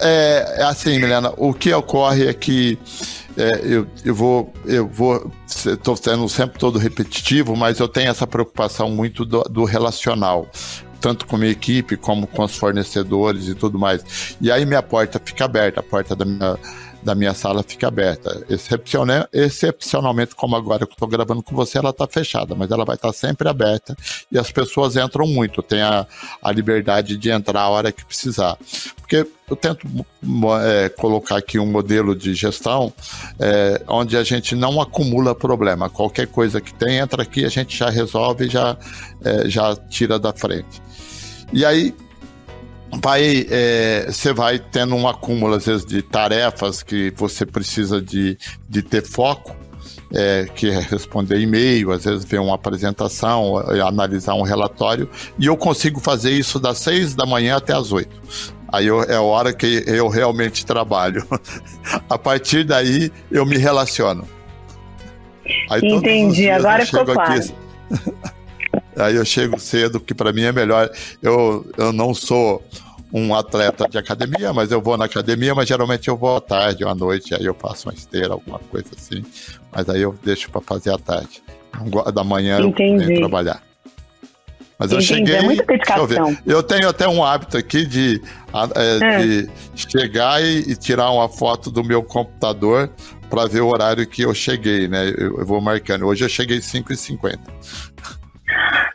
é, 0.00 0.60
é 0.60 0.62
assim, 0.62 1.00
Milena, 1.00 1.32
o 1.36 1.52
que 1.52 1.74
ocorre 1.74 2.28
é 2.28 2.32
que 2.32 2.78
é, 3.36 3.62
eu, 3.64 3.86
eu 4.04 4.14
vou, 4.14 4.52
eu 4.64 4.86
vou, 4.86 5.30
estou 5.44 5.96
sendo 5.96 6.28
sempre 6.28 6.58
todo 6.58 6.78
repetitivo, 6.78 7.56
mas 7.56 7.80
eu 7.80 7.88
tenho 7.88 8.10
essa 8.10 8.26
preocupação 8.26 8.88
muito 8.88 9.24
do, 9.24 9.42
do 9.42 9.64
relacional 9.64 10.48
tanto 11.02 11.26
com 11.26 11.34
a 11.34 11.38
minha 11.40 11.50
equipe 11.50 11.96
como 11.96 12.28
com 12.28 12.44
os 12.44 12.56
fornecedores 12.56 13.48
e 13.48 13.54
tudo 13.56 13.76
mais. 13.76 14.36
E 14.40 14.52
aí 14.52 14.64
minha 14.64 14.82
porta 14.82 15.20
fica 15.22 15.44
aberta, 15.44 15.80
a 15.80 15.82
porta 15.82 16.14
da 16.14 16.24
minha, 16.24 16.56
da 17.02 17.14
minha 17.14 17.34
sala 17.34 17.64
fica 17.64 17.88
aberta. 17.88 18.44
Excepcional, 18.48 19.26
excepcionalmente, 19.32 20.36
como 20.36 20.54
agora 20.54 20.86
que 20.86 20.92
eu 20.92 20.94
estou 20.94 21.08
gravando 21.08 21.42
com 21.42 21.56
você, 21.56 21.78
ela 21.78 21.90
está 21.90 22.06
fechada, 22.06 22.54
mas 22.54 22.70
ela 22.70 22.84
vai 22.84 22.94
estar 22.94 23.08
tá 23.08 23.12
sempre 23.12 23.48
aberta 23.48 23.96
e 24.30 24.38
as 24.38 24.52
pessoas 24.52 24.96
entram 24.96 25.26
muito, 25.26 25.60
tem 25.60 25.82
a, 25.82 26.06
a 26.40 26.52
liberdade 26.52 27.16
de 27.16 27.30
entrar 27.30 27.62
a 27.62 27.68
hora 27.68 27.90
que 27.90 28.04
precisar. 28.04 28.56
Porque 28.96 29.26
eu 29.50 29.56
tento 29.56 29.86
é, 30.64 30.88
colocar 30.88 31.36
aqui 31.36 31.58
um 31.58 31.66
modelo 31.66 32.14
de 32.14 32.32
gestão 32.32 32.92
é, 33.40 33.82
onde 33.88 34.16
a 34.16 34.22
gente 34.22 34.54
não 34.54 34.80
acumula 34.80 35.34
problema. 35.34 35.90
Qualquer 35.90 36.28
coisa 36.28 36.60
que 36.60 36.72
tem, 36.72 36.98
entra 36.98 37.22
aqui, 37.22 37.44
a 37.44 37.48
gente 37.48 37.76
já 37.76 37.90
resolve 37.90 38.46
e 38.46 38.48
já, 38.48 38.76
é, 39.24 39.48
já 39.48 39.74
tira 39.76 40.18
da 40.18 40.32
frente. 40.32 40.80
E 41.52 41.64
aí 41.64 41.94
vai 43.02 43.46
é, 43.50 44.06
você 44.08 44.32
vai 44.32 44.58
tendo 44.58 44.94
um 44.94 45.08
acúmulo 45.08 45.54
às 45.54 45.66
vezes 45.66 45.84
de 45.84 46.02
tarefas 46.02 46.82
que 46.82 47.12
você 47.16 47.46
precisa 47.46 48.00
de, 48.00 48.38
de 48.68 48.82
ter 48.82 49.02
foco 49.02 49.56
é, 50.14 50.46
que 50.54 50.68
é 50.68 50.78
responder 50.78 51.40
e-mail, 51.40 51.90
às 51.90 52.04
vezes 52.04 52.24
ver 52.24 52.38
uma 52.38 52.54
apresentação, 52.54 53.60
é, 53.70 53.80
analisar 53.80 54.34
um 54.34 54.42
relatório, 54.42 55.08
e 55.38 55.46
eu 55.46 55.56
consigo 55.56 56.00
fazer 56.00 56.32
isso 56.32 56.60
das 56.60 56.78
seis 56.78 57.14
da 57.14 57.24
manhã 57.24 57.56
até 57.56 57.72
as 57.72 57.92
oito. 57.92 58.20
Aí 58.68 58.86
eu, 58.86 59.02
é 59.02 59.16
a 59.16 59.22
hora 59.22 59.52
que 59.52 59.84
eu 59.86 60.08
realmente 60.08 60.64
trabalho. 60.64 61.26
a 62.08 62.18
partir 62.18 62.64
daí 62.64 63.10
eu 63.30 63.44
me 63.44 63.58
relaciono. 63.58 64.26
Aí, 65.68 65.80
Entendi, 65.82 66.48
agora 66.48 66.84
ficou 66.86 67.04
claro. 67.04 67.34
Aqui, 67.34 67.54
Aí 69.02 69.16
eu 69.16 69.24
chego 69.24 69.58
cedo, 69.58 70.00
que 70.00 70.14
para 70.14 70.32
mim 70.32 70.42
é 70.42 70.52
melhor. 70.52 70.90
Eu, 71.22 71.66
eu 71.76 71.92
não 71.92 72.14
sou 72.14 72.62
um 73.12 73.34
atleta 73.34 73.86
de 73.88 73.98
academia, 73.98 74.52
mas 74.52 74.72
eu 74.72 74.80
vou 74.80 74.96
na 74.96 75.04
academia, 75.04 75.54
mas 75.54 75.68
geralmente 75.68 76.08
eu 76.08 76.16
vou 76.16 76.36
à 76.36 76.40
tarde 76.40 76.82
ou 76.82 76.90
à 76.90 76.94
noite, 76.94 77.34
aí 77.34 77.44
eu 77.44 77.54
faço 77.54 77.88
uma 77.88 77.94
esteira, 77.94 78.32
alguma 78.32 78.58
coisa 78.58 78.88
assim. 78.96 79.22
Mas 79.70 79.88
aí 79.88 80.00
eu 80.00 80.14
deixo 80.24 80.50
para 80.50 80.62
fazer 80.62 80.90
à 80.90 80.98
tarde. 80.98 81.42
Da 82.14 82.24
manhã 82.24 82.60
Entendi. 82.60 83.02
eu 83.02 83.08
venho 83.08 83.20
trabalhar. 83.20 83.62
Mas 84.78 84.90
eu 84.90 84.98
Entendi, 84.98 85.14
cheguei. 85.14 85.34
É 85.36 85.42
muita 85.42 85.64
dedicação. 85.64 86.30
Eu, 86.46 86.56
eu, 86.56 86.62
tenho 86.62 86.88
até 86.88 87.06
um 87.06 87.22
hábito 87.22 87.56
aqui 87.56 87.86
de, 87.86 88.20
é, 88.74 88.98
é. 89.02 89.18
de 89.18 89.48
chegar 89.74 90.42
e, 90.42 90.72
e, 90.72 90.76
tirar 90.76 91.10
uma 91.10 91.28
foto 91.28 91.70
do 91.70 91.84
meu 91.84 92.02
computador 92.02 92.90
para 93.28 93.46
ver 93.46 93.60
o 93.60 93.68
horário 93.68 94.06
que 94.06 94.22
eu 94.22 94.34
cheguei, 94.34 94.88
né? 94.88 95.08
Eu, 95.10 95.38
eu 95.38 95.46
vou 95.46 95.60
marcando. 95.60 96.06
Hoje 96.06 96.24
eu 96.24 96.28
cheguei 96.28 96.58
5h50. 96.58 97.38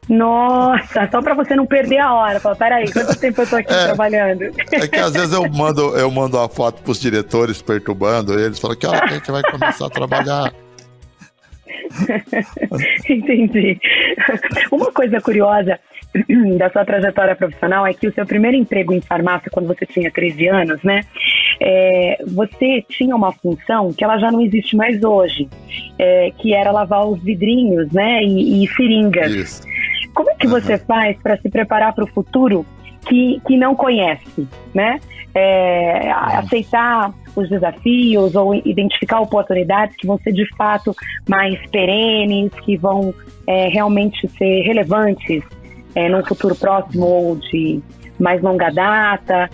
Nossa, 0.09 1.09
só 1.11 1.21
para 1.21 1.33
você 1.33 1.55
não 1.55 1.65
perder 1.65 1.99
a 1.99 2.13
hora. 2.13 2.39
Fala, 2.39 2.55
peraí, 2.55 2.91
quanto 2.91 3.15
tempo 3.19 3.41
eu 3.41 3.47
tô 3.47 3.55
aqui 3.57 3.73
é, 3.73 3.85
trabalhando? 3.85 4.43
É 4.71 4.87
que 4.87 4.99
às 4.99 5.13
vezes 5.13 5.33
eu 5.33 5.49
mando, 5.49 5.97
eu 5.97 6.09
mando 6.09 6.37
uma 6.37 6.47
foto 6.47 6.81
pros 6.81 6.99
diretores 6.99 7.61
perturbando 7.61 8.39
eles, 8.39 8.59
falam 8.59 8.77
que 8.77 8.87
hora 8.87 9.01
que 9.01 9.13
a 9.13 9.17
gente 9.17 9.31
vai 9.31 9.43
começar 9.43 9.85
a 9.85 9.89
trabalhar. 9.89 10.53
Entendi. 13.09 13.79
Uma 14.71 14.91
coisa 14.91 15.21
curiosa 15.21 15.79
da 16.57 16.69
sua 16.69 16.85
trajetória 16.85 17.35
profissional 17.35 17.85
é 17.85 17.93
que 17.93 18.07
o 18.07 18.13
seu 18.13 18.25
primeiro 18.25 18.57
emprego 18.57 18.93
em 18.93 19.01
farmácia, 19.01 19.51
quando 19.51 19.67
você 19.67 19.85
tinha 19.85 20.11
13 20.11 20.47
anos, 20.47 20.81
né? 20.83 21.01
É, 21.59 22.17
você 22.27 22.83
tinha 22.87 23.15
uma 23.15 23.31
função 23.31 23.91
que 23.93 24.03
ela 24.03 24.17
já 24.17 24.31
não 24.31 24.41
existe 24.41 24.75
mais 24.75 25.03
hoje, 25.03 25.49
é, 25.97 26.31
que 26.37 26.53
era 26.53 26.71
lavar 26.71 27.07
os 27.07 27.21
vidrinhos, 27.21 27.91
né? 27.91 28.23
E, 28.23 28.63
e 28.63 28.67
seringas. 28.69 29.31
Isso. 29.31 29.61
Como 30.17 30.31
é 30.31 30.33
que 30.33 30.47
você 30.47 30.73
uhum. 30.73 30.79
faz 30.79 31.15
para 31.21 31.37
se 31.37 31.47
preparar 31.47 31.93
para 31.93 32.03
o 32.03 32.07
futuro 32.07 32.65
que, 33.07 33.39
que 33.45 33.55
não 33.55 33.75
conhece, 33.75 34.47
né? 34.73 34.99
É, 35.35 36.11
aceitar 36.11 37.13
os 37.35 37.47
desafios 37.47 38.33
ou 38.33 38.55
identificar 38.55 39.21
oportunidades 39.21 39.95
que 39.95 40.07
vão 40.07 40.17
ser 40.17 40.31
de 40.33 40.43
fato 40.55 40.91
mais 41.29 41.55
perenes, 41.69 42.51
que 42.65 42.75
vão 42.75 43.13
é, 43.45 43.67
realmente 43.67 44.27
ser 44.29 44.63
relevantes 44.63 45.43
é, 45.93 46.09
num 46.09 46.25
futuro 46.25 46.55
próximo 46.55 47.05
ou 47.05 47.35
de 47.35 47.79
mais 48.19 48.41
longa 48.41 48.71
data, 48.71 49.47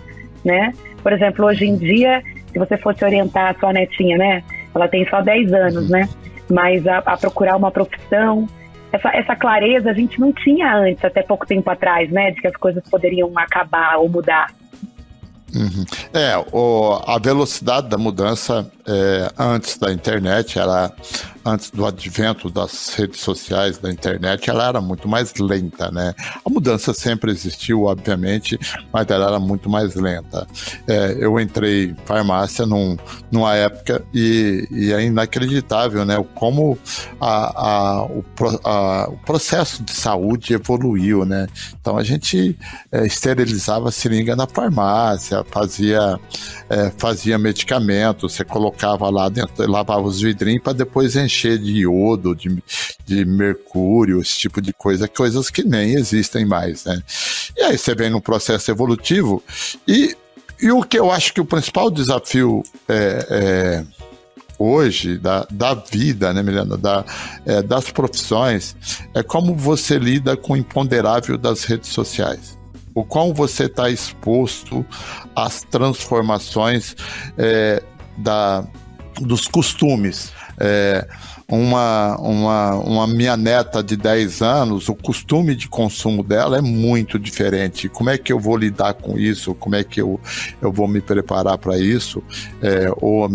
né? 0.45 0.71
Por 1.01 1.11
exemplo, 1.11 1.45
hoje 1.45 1.65
em 1.65 1.75
dia, 1.75 2.23
se 2.53 2.57
você 2.57 2.77
fosse 2.77 3.03
orientar 3.03 3.51
a 3.51 3.59
sua 3.59 3.73
netinha, 3.73 4.17
né? 4.17 4.43
Ela 4.73 4.87
tem 4.87 5.05
só 5.09 5.21
10 5.21 5.51
anos, 5.51 5.89
né? 5.89 6.07
Mas 6.49 6.87
a, 6.87 6.99
a 6.99 7.17
procurar 7.17 7.57
uma 7.57 7.69
profissão, 7.69 8.47
essa, 8.93 9.09
essa 9.09 9.35
clareza 9.35 9.89
a 9.89 9.93
gente 9.93 10.19
não 10.19 10.31
tinha 10.31 10.77
antes, 10.77 11.03
até 11.03 11.23
pouco 11.23 11.47
tempo 11.47 11.67
atrás, 11.69 12.11
né? 12.11 12.29
De 12.29 12.39
que 12.39 12.47
as 12.47 12.55
coisas 12.55 12.83
poderiam 12.87 13.31
acabar 13.35 13.97
ou 13.97 14.07
mudar. 14.07 14.53
Uhum. 15.55 15.85
É, 16.13 16.37
o, 16.51 17.01
a 17.05 17.17
velocidade 17.17 17.87
da 17.87 17.97
mudança 17.97 18.71
é, 18.87 19.31
antes 19.37 19.77
da 19.77 19.91
internet 19.91 20.59
era 20.59 20.91
antes 21.45 21.69
do 21.69 21.85
advento 21.85 22.49
das 22.49 22.93
redes 22.95 23.19
sociais, 23.19 23.77
da 23.77 23.91
internet, 23.91 24.49
ela 24.49 24.67
era 24.67 24.81
muito 24.81 25.07
mais 25.07 25.33
lenta, 25.35 25.91
né? 25.91 26.15
A 26.45 26.49
mudança 26.49 26.93
sempre 26.93 27.31
existiu, 27.31 27.83
obviamente, 27.83 28.57
mas 28.91 29.09
ela 29.09 29.27
era 29.27 29.39
muito 29.39 29.69
mais 29.69 29.95
lenta. 29.95 30.47
É, 30.87 31.17
eu 31.19 31.39
entrei 31.39 31.85
em 31.89 31.95
farmácia 32.05 32.65
num, 32.65 32.97
numa 33.31 33.55
época 33.55 34.03
e, 34.13 34.67
e, 34.71 34.93
é 34.93 35.03
inacreditável, 35.03 36.05
né? 36.05 36.23
Como 36.33 36.77
a, 37.19 37.67
a, 37.67 38.05
o, 38.05 38.25
a, 38.63 39.09
o, 39.09 39.17
processo 39.25 39.83
de 39.83 39.91
saúde 39.91 40.53
evoluiu, 40.53 41.25
né? 41.25 41.47
Então 41.79 41.97
a 41.97 42.03
gente 42.03 42.57
é, 42.91 43.05
esterilizava 43.05 43.91
seringa 43.91 44.35
na 44.35 44.47
farmácia, 44.47 45.43
fazia, 45.51 46.19
é, 46.69 46.91
fazia 46.97 47.37
medicamento, 47.37 48.29
você 48.29 48.45
colocava 48.45 49.09
lá 49.09 49.27
dentro, 49.27 49.69
lavava 49.69 50.01
os 50.01 50.21
vidrinhos 50.21 50.63
para 50.63 50.73
depois 50.73 51.15
encher 51.15 51.32
encher 51.33 51.57
de 51.57 51.71
iodo, 51.79 52.35
de, 52.35 52.63
de 53.05 53.25
mercúrio, 53.25 54.21
esse 54.21 54.37
tipo 54.37 54.61
de 54.61 54.71
coisa, 54.71 55.07
coisas 55.07 55.49
que 55.49 55.63
nem 55.63 55.95
existem 55.95 56.45
mais, 56.45 56.85
né? 56.85 57.01
E 57.57 57.61
aí 57.63 57.77
você 57.77 57.95
vem 57.95 58.09
no 58.09 58.21
processo 58.21 58.69
evolutivo 58.69 59.43
e, 59.87 60.15
e 60.61 60.71
o 60.71 60.83
que 60.83 60.97
eu 60.97 61.11
acho 61.11 61.33
que 61.33 61.41
o 61.41 61.45
principal 61.45 61.89
desafio 61.89 62.63
é, 62.87 63.27
é 63.29 64.03
hoje 64.57 65.17
da, 65.17 65.45
da 65.49 65.73
vida, 65.73 66.33
né, 66.33 66.43
Milena, 66.43 66.77
da, 66.77 67.03
é, 67.45 67.61
das 67.61 67.89
profissões, 67.89 68.75
é 69.13 69.23
como 69.23 69.55
você 69.55 69.97
lida 69.97 70.37
com 70.37 70.53
o 70.53 70.57
imponderável 70.57 71.37
das 71.37 71.63
redes 71.63 71.89
sociais. 71.89 72.57
O 72.95 73.03
quão 73.03 73.33
você 73.33 73.65
está 73.65 73.89
exposto 73.89 74.85
às 75.35 75.63
transformações 75.63 76.95
é, 77.37 77.81
da, 78.17 78.65
dos 79.19 79.47
costumes. 79.47 80.31
É, 80.59 81.07
uma, 81.47 82.17
uma, 82.17 82.75
uma 82.75 83.07
minha 83.07 83.37
neta 83.37 83.83
de 83.83 83.95
10 83.95 84.41
anos, 84.41 84.89
o 84.89 84.95
costume 84.95 85.55
de 85.55 85.67
consumo 85.67 86.23
dela 86.23 86.57
é 86.57 86.61
muito 86.61 87.19
diferente. 87.19 87.89
Como 87.89 88.09
é 88.09 88.17
que 88.17 88.31
eu 88.31 88.39
vou 88.39 88.57
lidar 88.57 88.93
com 88.95 89.17
isso? 89.17 89.53
Como 89.53 89.75
é 89.75 89.83
que 89.83 90.01
eu, 90.01 90.19
eu 90.61 90.71
vou 90.71 90.87
me 90.87 91.01
preparar 91.01 91.57
para 91.57 91.77
isso? 91.77 92.23
É, 92.61 92.91
ou 92.97 93.29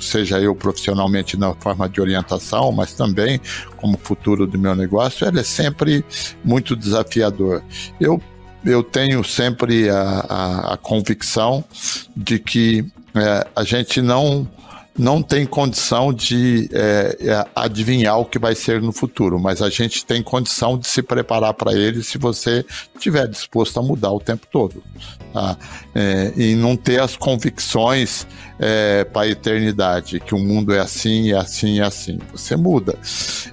seja 0.00 0.38
eu 0.40 0.54
profissionalmente 0.54 1.36
na 1.36 1.54
forma 1.54 1.88
de 1.88 2.00
orientação, 2.00 2.70
mas 2.70 2.94
também 2.94 3.40
como 3.76 3.98
futuro 3.98 4.46
do 4.46 4.58
meu 4.58 4.74
negócio, 4.74 5.26
ele 5.26 5.40
é 5.40 5.44
sempre 5.44 6.04
muito 6.44 6.76
desafiador. 6.76 7.62
Eu 8.00 8.20
eu 8.64 8.82
tenho 8.82 9.22
sempre 9.22 9.90
a, 9.90 10.24
a, 10.26 10.72
a 10.72 10.76
convicção 10.78 11.62
de 12.16 12.38
que 12.38 12.82
é, 13.14 13.46
a 13.54 13.62
gente 13.62 14.00
não 14.00 14.48
não 14.96 15.20
tem 15.20 15.44
condição 15.44 16.12
de 16.12 16.68
é, 16.72 17.16
é, 17.20 17.46
adivinhar 17.54 18.18
o 18.18 18.24
que 18.24 18.38
vai 18.38 18.54
ser 18.54 18.80
no 18.80 18.92
futuro, 18.92 19.40
mas 19.40 19.60
a 19.60 19.68
gente 19.68 20.04
tem 20.06 20.22
condição 20.22 20.78
de 20.78 20.86
se 20.86 21.02
preparar 21.02 21.52
para 21.54 21.72
ele 21.72 22.02
se 22.02 22.16
você 22.16 22.64
estiver 22.94 23.26
disposto 23.26 23.78
a 23.80 23.82
mudar 23.82 24.12
o 24.12 24.20
tempo 24.20 24.46
todo. 24.50 24.82
Tá? 25.32 25.58
É, 25.94 26.32
e 26.36 26.54
não 26.54 26.76
ter 26.76 27.00
as 27.00 27.16
convicções 27.16 28.24
é, 28.58 29.04
para 29.04 29.22
a 29.22 29.28
eternidade, 29.28 30.20
que 30.20 30.34
o 30.34 30.38
mundo 30.38 30.72
é 30.72 30.78
assim, 30.78 31.32
é 31.32 31.36
assim, 31.36 31.80
é 31.80 31.84
assim. 31.84 32.18
Você 32.30 32.54
muda, 32.54 32.96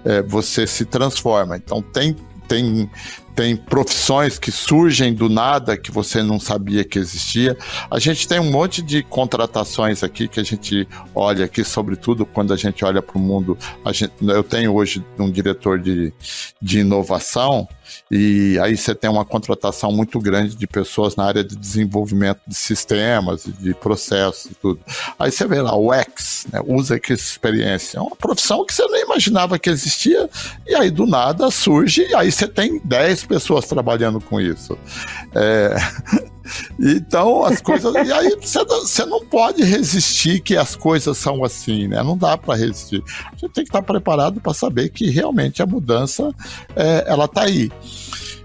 é, 0.06 0.22
você 0.22 0.68
se 0.68 0.86
transforma. 0.86 1.58
Então 1.58 1.82
tem 1.82 2.16
tem 2.48 2.90
tem 3.36 3.56
profissões 3.56 4.38
que 4.38 4.52
surgem 4.52 5.14
do 5.14 5.30
nada 5.30 5.78
que 5.78 5.92
você 5.92 6.22
não 6.22 6.40
sabia 6.40 6.84
que 6.84 7.00
existia. 7.00 7.58
A 7.90 8.00
gente 8.00 8.28
tem 8.28 8.40
um 8.40 8.52
monte 8.52 8.82
de 8.82 9.04
contratações 9.04 10.04
aqui 10.04 10.28
que 10.28 10.40
a 10.40 10.44
gente 10.44 10.88
olha 11.16 11.46
aqui, 11.46 11.64
sobretudo 11.64 12.26
quando 12.26 12.54
a 12.54 12.58
gente 12.58 12.84
olha 12.84 13.02
para 13.02 13.18
o 13.18 13.22
mundo. 13.22 13.58
Gente, 13.92 14.14
eu 14.22 14.44
tenho 14.44 14.74
hoje 14.74 15.04
um 15.18 15.30
diretor 15.30 15.80
de, 15.80 16.14
de 16.62 16.80
inovação 16.80 17.68
e 18.10 18.58
aí 18.60 18.76
você 18.76 18.94
tem 18.94 19.10
uma 19.10 19.26
contratação 19.26 19.92
muito 19.92 20.20
grande 20.20 20.56
de 20.56 20.68
pessoas 20.68 21.16
na 21.16 21.26
área 21.26 21.44
de 21.44 21.56
desenvolvimento 21.56 22.42
de 22.48 22.56
sistemas, 22.56 23.44
de 23.60 23.74
processos 23.74 24.52
e 24.52 24.56
tudo. 24.56 24.80
Aí 25.18 25.32
você 25.32 25.48
vê 25.48 25.62
lá 25.62 25.76
o 25.76 25.94
X, 25.94 26.48
né, 26.52 26.60
usa 26.66 27.00
que 27.00 27.14
experiência. 27.14 27.98
É 27.98 28.02
uma 28.02 28.16
profissão 28.16 28.66
que 28.66 28.74
você 28.74 28.86
não 28.86 29.00
imaginava 29.00 29.60
que 29.60 29.70
existia, 29.70 30.30
e 30.68 30.76
aí 30.76 30.90
do 30.90 31.06
nada 31.06 31.50
surge, 31.52 32.08
e 32.10 32.16
aí 32.16 32.32
você 32.32 32.48
tem 32.48 32.82
10 32.84 33.26
pessoas 33.26 33.68
trabalhando 33.68 34.20
com 34.20 34.40
isso. 34.40 34.78
É... 35.34 35.76
Então, 36.80 37.46
as 37.46 37.62
coisas. 37.62 37.94
e 37.94 38.12
aí 38.12 38.36
você 38.40 39.06
não 39.06 39.26
pode 39.26 39.64
resistir 39.64 40.40
que 40.42 40.58
as 40.58 40.76
coisas 40.76 41.18
são 41.18 41.44
assim, 41.44 41.88
né? 41.88 42.02
Não 42.04 42.18
dá 42.18 42.38
para 42.38 42.56
resistir. 42.56 43.04
A 43.26 43.36
gente 43.36 43.54
tem 43.54 43.64
que 43.64 43.70
estar 43.70 43.82
preparado 43.82 44.40
para 44.40 44.54
saber 44.54 44.90
que 44.90 45.10
realmente 45.10 45.62
a 45.62 45.66
mudança 45.66 46.34
é, 46.76 47.06
ela 47.08 47.26
está 47.26 47.44
aí. 47.44 47.72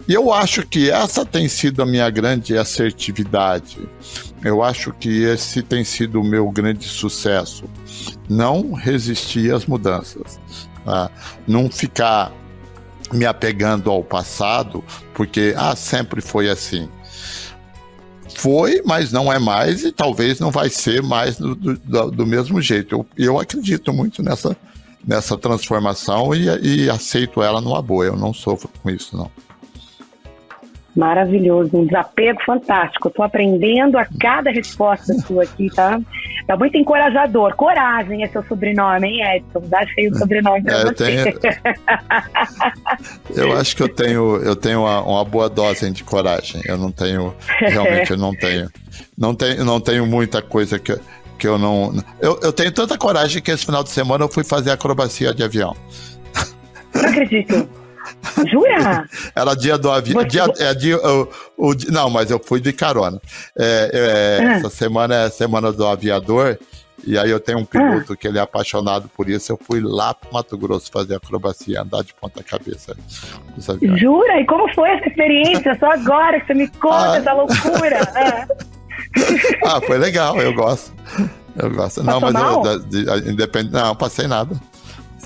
E 0.09 0.14
eu 0.14 0.32
acho 0.32 0.64
que 0.64 0.90
essa 0.90 1.24
tem 1.24 1.48
sido 1.48 1.82
a 1.82 1.87
minha 1.87 2.09
grande 2.09 2.56
assertividade. 2.56 3.88
Eu 4.44 4.62
acho 4.62 4.92
que 4.92 5.24
esse 5.24 5.62
tem 5.62 5.82
sido 5.82 6.20
o 6.20 6.24
meu 6.24 6.48
grande 6.50 6.85
sucesso. 6.85 7.64
Não 8.28 8.72
resistir 8.72 9.52
às 9.52 9.66
mudanças. 9.66 10.38
Tá? 10.85 11.11
Não 11.46 11.68
ficar 11.68 12.32
me 13.12 13.24
apegando 13.24 13.90
ao 13.90 14.02
passado, 14.02 14.85
porque 15.14 15.54
ah, 15.56 15.74
sempre 15.74 16.20
foi 16.20 16.48
assim. 16.48 16.88
Foi, 18.37 18.83
mas 18.85 19.11
não 19.12 19.33
é 19.33 19.38
mais 19.38 19.83
e 19.83 19.90
talvez 19.90 20.38
não 20.38 20.51
vai 20.51 20.68
ser 20.68 21.03
mais 21.03 21.38
do, 21.38 21.55
do, 21.55 22.11
do 22.11 22.27
mesmo 22.27 22.61
jeito. 22.61 22.94
Eu, 22.94 23.07
eu 23.16 23.40
acredito 23.40 23.92
muito 23.92 24.22
nessa, 24.22 24.57
nessa 25.07 25.38
transformação 25.38 26.35
e, 26.35 26.85
e 26.85 26.90
aceito 26.90 27.42
ela 27.42 27.61
numa 27.61 27.81
boa. 27.81 28.05
Eu 28.05 28.16
não 28.16 28.35
sofro 28.35 28.68
com 28.83 28.90
isso, 28.90 29.16
não. 29.16 29.31
Maravilhoso, 30.96 31.76
um 31.76 31.85
desapego 31.85 32.42
fantástico. 32.44 33.09
Estou 33.09 33.22
aprendendo 33.22 33.98
a 33.98 34.06
cada 34.18 34.50
resposta 34.50 35.12
sua 35.26 35.42
aqui, 35.42 35.68
tá? 35.74 36.00
Tá 36.46 36.56
muito 36.56 36.78
encorajador. 36.78 37.54
Coragem 37.54 38.24
é 38.24 38.28
seu 38.28 38.42
sobrenome, 38.44 39.09
hein, 39.09 39.37
Edson? 39.37 39.61
Dá 39.68 39.87
cheio 39.88 40.11
de 40.11 40.18
sobrenome 40.18 40.62
pra 40.62 40.78
é, 40.78 40.85
você. 40.85 40.94
Tenho... 40.94 41.38
eu 43.37 43.56
acho 43.59 43.76
que 43.76 43.82
eu 43.82 43.88
tenho, 43.90 44.37
eu 44.37 44.56
tenho 44.56 44.80
uma, 44.80 45.02
uma, 45.02 45.24
boa 45.24 45.50
dose 45.50 45.90
de 45.90 46.02
coragem. 46.02 46.62
Eu 46.64 46.78
não 46.78 46.90
tenho, 46.90 47.35
realmente 47.59 48.12
eu 48.12 48.16
não 48.16 48.35
tenho. 48.35 48.70
Não 49.18 49.35
tenho, 49.35 49.64
não 49.66 49.78
tenho 49.78 50.06
muita 50.06 50.40
coisa 50.40 50.78
que, 50.78 50.98
que 51.38 51.46
eu 51.46 51.59
não. 51.59 51.92
Eu, 52.18 52.40
eu 52.42 52.52
tenho 52.54 52.72
tanta 52.72 52.96
coragem 52.96 53.42
que 53.42 53.50
esse 53.50 53.66
final 53.66 53.85
de 53.85 53.90
semana 53.90 54.24
eu 54.24 54.28
fui 54.28 54.44
fazer 54.44 54.70
acrobacia 54.70 55.35
de 55.35 55.42
avião. 55.42 55.76
Não 56.94 57.04
acredito. 57.04 57.68
Jura? 58.44 59.09
Era 59.35 59.55
dia 59.55 59.79
do 59.79 59.90
avião. 59.90 60.25
Dia, 60.25 60.44
é, 60.59 60.75
dia, 60.75 60.99
o, 60.99 61.29
o, 61.57 61.75
não, 61.90 62.11
mas 62.11 62.31
eu 62.31 62.38
fui 62.38 62.61
de 62.61 62.72
carona. 62.72 63.20
É, 63.59 63.90
é, 63.92 64.44
ah. 64.44 64.53
Essa 64.55 64.70
semana 64.70 65.14
é 65.14 65.25
a 65.25 65.31
semana 65.31 65.72
do 65.72 65.87
aviador. 65.87 66.59
E 67.07 67.16
aí 67.16 67.31
eu 67.31 67.38
tenho 67.38 67.59
um 67.59 67.64
piloto 67.64 68.14
ah. 68.14 68.16
que 68.16 68.27
ele 68.27 68.38
é 68.38 68.40
apaixonado 68.40 69.09
por 69.14 69.29
isso. 69.29 69.53
Eu 69.53 69.61
fui 69.61 69.81
lá 69.81 70.12
pro 70.14 70.33
Mato 70.33 70.57
Grosso 70.59 70.90
fazer 70.90 71.16
acrobacia, 71.16 71.83
andar 71.83 72.03
de 72.03 72.12
ponta 72.14 72.42
cabeça. 72.42 72.96
Jura? 73.96 74.40
E 74.40 74.46
como 74.46 74.72
foi 74.75 74.90
essa 74.90 75.09
experiência? 75.09 75.77
Só 75.79 75.92
agora 75.92 76.40
que 76.40 76.46
você 76.46 76.55
me 76.55 76.68
conta 76.68 77.12
ah. 77.12 77.16
essa 77.18 77.33
loucura. 77.33 78.01
ah, 79.64 79.81
foi 79.81 79.99
legal, 79.99 80.37
eu 80.40 80.53
gosto. 80.55 80.92
Eu 81.57 81.70
gosto. 81.70 82.03
Passou 82.03 82.05
não, 82.05 82.20
mas 82.20 82.33
mal? 82.33 82.62
eu, 82.66 83.31
independ... 83.31 83.70
não, 83.70 83.94
passei 83.94 84.27
nada 84.27 84.55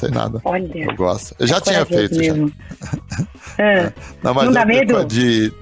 sei 0.00 0.10
nada. 0.10 0.40
Olha. 0.44 0.84
Eu 0.84 0.96
gosto. 0.96 1.34
Eu 1.38 1.46
já 1.46 1.56
é 1.56 1.60
tinha 1.60 1.86
feito. 1.86 2.14
Já. 2.22 2.32
É. 3.58 3.92
Não, 4.22 4.32
mas 4.32 4.46
não 4.46 4.52
dá 4.52 4.64
medo? 4.64 5.04
De, 5.04 5.52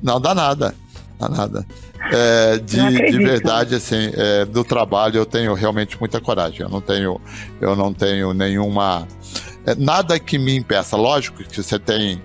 não 0.00 0.20
dá 0.20 0.32
nada. 0.32 0.74
Dá 1.18 1.28
nada. 1.28 1.66
É, 2.12 2.58
de, 2.58 3.10
de 3.10 3.18
verdade, 3.18 3.74
assim, 3.74 4.12
é, 4.14 4.44
do 4.44 4.62
trabalho 4.62 5.16
eu 5.16 5.26
tenho 5.26 5.52
realmente 5.54 5.98
muita 5.98 6.20
coragem. 6.20 6.60
Eu 6.60 6.68
não 6.68 6.80
tenho, 6.80 7.20
eu 7.60 7.74
não 7.74 7.92
tenho 7.92 8.32
nenhuma. 8.32 9.08
É, 9.66 9.74
nada 9.74 10.20
que 10.20 10.38
me 10.38 10.54
impeça. 10.54 10.96
Lógico 10.96 11.42
que 11.42 11.60
você 11.60 11.78
tem 11.80 12.22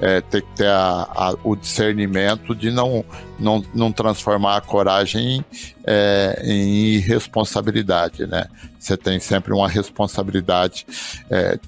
é, 0.00 0.20
ter 0.20 0.42
que 0.42 0.52
ter 0.56 0.68
a, 0.68 1.08
a, 1.14 1.34
o 1.42 1.56
discernimento 1.56 2.54
de 2.54 2.70
não, 2.70 3.04
não, 3.38 3.64
não 3.74 3.92
transformar 3.92 4.56
a 4.56 4.60
coragem 4.60 5.44
é, 5.84 6.42
em 6.44 6.94
irresponsabilidade, 6.94 8.26
né? 8.26 8.46
Você 8.78 8.96
tem 8.96 9.18
sempre 9.18 9.52
uma 9.52 9.68
responsabilidade 9.68 10.86
é, 11.30 11.58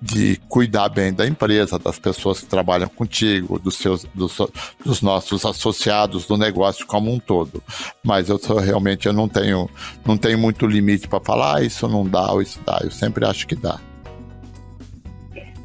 de 0.00 0.40
cuidar 0.48 0.88
bem 0.88 1.12
da 1.12 1.26
empresa, 1.26 1.78
das 1.78 1.98
pessoas 1.98 2.40
que 2.40 2.46
trabalham 2.46 2.88
contigo, 2.88 3.58
dos 3.58 3.76
seus, 3.76 4.04
dos, 4.14 4.38
dos 4.84 5.02
nossos 5.02 5.44
associados, 5.44 6.26
do 6.26 6.36
negócio 6.36 6.86
como 6.86 7.12
um 7.12 7.18
todo. 7.18 7.62
Mas 8.02 8.28
eu 8.28 8.38
sou, 8.38 8.58
realmente 8.58 9.06
eu 9.06 9.12
não 9.12 9.28
tenho, 9.28 9.68
não 10.06 10.16
tenho 10.16 10.38
muito 10.38 10.66
limite 10.66 11.08
para 11.08 11.20
falar, 11.20 11.56
ah, 11.56 11.62
isso 11.62 11.88
não 11.88 12.06
dá 12.06 12.32
ou 12.32 12.40
isso 12.40 12.60
dá. 12.64 12.80
Eu 12.82 12.90
sempre 12.90 13.24
acho 13.24 13.46
que 13.46 13.56
dá. 13.56 13.80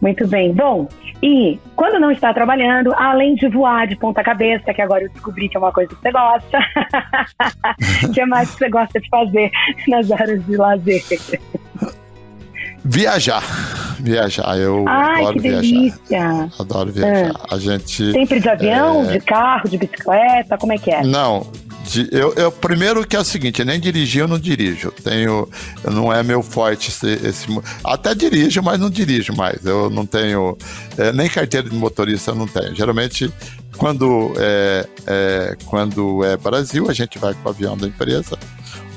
Muito 0.01 0.27
bem. 0.27 0.53
Bom, 0.53 0.89
e 1.23 1.57
quando 1.73 2.01
não 2.01 2.11
está 2.11 2.33
trabalhando, 2.33 2.93
além 2.97 3.35
de 3.35 3.47
voar 3.47 3.87
de 3.87 3.95
ponta 3.95 4.21
cabeça, 4.21 4.73
que 4.73 4.81
agora 4.81 5.05
eu 5.05 5.09
descobri 5.09 5.47
que 5.47 5.55
é 5.55 5.59
uma 5.59 5.71
coisa 5.71 5.95
que 5.95 6.01
você 6.01 6.11
gosta, 6.11 6.59
o 8.03 8.11
que 8.11 8.25
mais 8.25 8.51
que 8.51 8.57
você 8.57 8.69
gosta 8.69 8.99
de 8.99 9.07
fazer 9.07 9.49
nas 9.87 10.11
horas 10.11 10.45
de 10.45 10.57
lazer? 10.57 11.01
Viajar. 12.83 13.41
Viajar, 14.01 14.57
eu 14.57 14.83
Ai, 14.85 15.21
adoro 15.21 15.33
que 15.35 15.39
viajar. 15.39 15.61
delícia. 15.61 16.49
Adoro 16.59 16.91
viajar. 16.91 17.31
A 17.49 17.57
gente. 17.57 18.11
Sempre 18.11 18.41
de 18.41 18.49
avião, 18.49 19.09
é, 19.09 19.13
de 19.13 19.19
carro, 19.21 19.69
de 19.69 19.77
bicicleta, 19.77 20.57
como 20.57 20.73
é 20.73 20.77
que 20.77 20.91
é? 20.91 21.03
Não, 21.03 21.47
eu, 22.11 22.33
eu 22.35 22.51
primeiro 22.51 23.05
que 23.05 23.15
é 23.15 23.19
o 23.19 23.23
seguinte, 23.23 23.63
nem 23.63 23.79
dirigir, 23.79 24.21
eu 24.21 24.27
não 24.27 24.39
dirijo. 24.39 24.91
Tenho, 24.91 25.49
não 25.83 26.11
é 26.11 26.23
meu 26.23 26.41
forte 26.41 26.89
esse, 26.89 27.07
esse 27.27 27.47
até 27.83 28.15
dirijo, 28.15 28.61
mas 28.61 28.79
não 28.79 28.89
dirijo 28.89 29.33
mais. 29.33 29.65
Eu 29.65 29.89
não 29.89 30.05
tenho 30.05 30.57
é, 30.97 31.11
nem 31.11 31.29
carteira 31.29 31.69
de 31.69 31.75
motorista, 31.75 32.31
eu 32.31 32.35
não 32.35 32.47
tenho. 32.47 32.75
Geralmente 32.75 33.31
quando 33.77 34.33
é, 34.37 34.87
é, 35.07 35.57
quando 35.65 36.23
é 36.23 36.37
Brasil, 36.37 36.89
a 36.89 36.93
gente 36.93 37.17
vai 37.17 37.33
com 37.33 37.47
o 37.47 37.51
avião 37.51 37.77
da 37.77 37.87
empresa. 37.87 38.37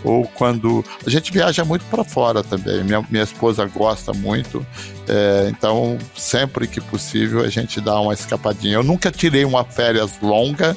Ou 0.07 0.25
quando 0.25 0.85
a 1.05 1.11
gente 1.11 1.33
viaja 1.33 1.65
muito 1.65 1.85
para 1.87 2.05
fora 2.05 2.45
também. 2.45 2.85
Minha, 2.85 3.05
minha 3.11 3.25
esposa 3.25 3.67
gosta 3.67 4.13
muito, 4.13 4.65
é, 5.09 5.49
então 5.51 5.99
sempre 6.17 6.69
que 6.69 6.81
possível 6.81 7.41
a 7.41 7.49
gente 7.49 7.81
dá 7.81 8.01
uma 8.01 8.15
escapadinha. 8.15 8.75
Eu 8.75 8.85
nunca 8.85 9.11
tirei 9.11 9.45
uma 9.45 9.65
férias 9.65 10.13
longa, 10.23 10.77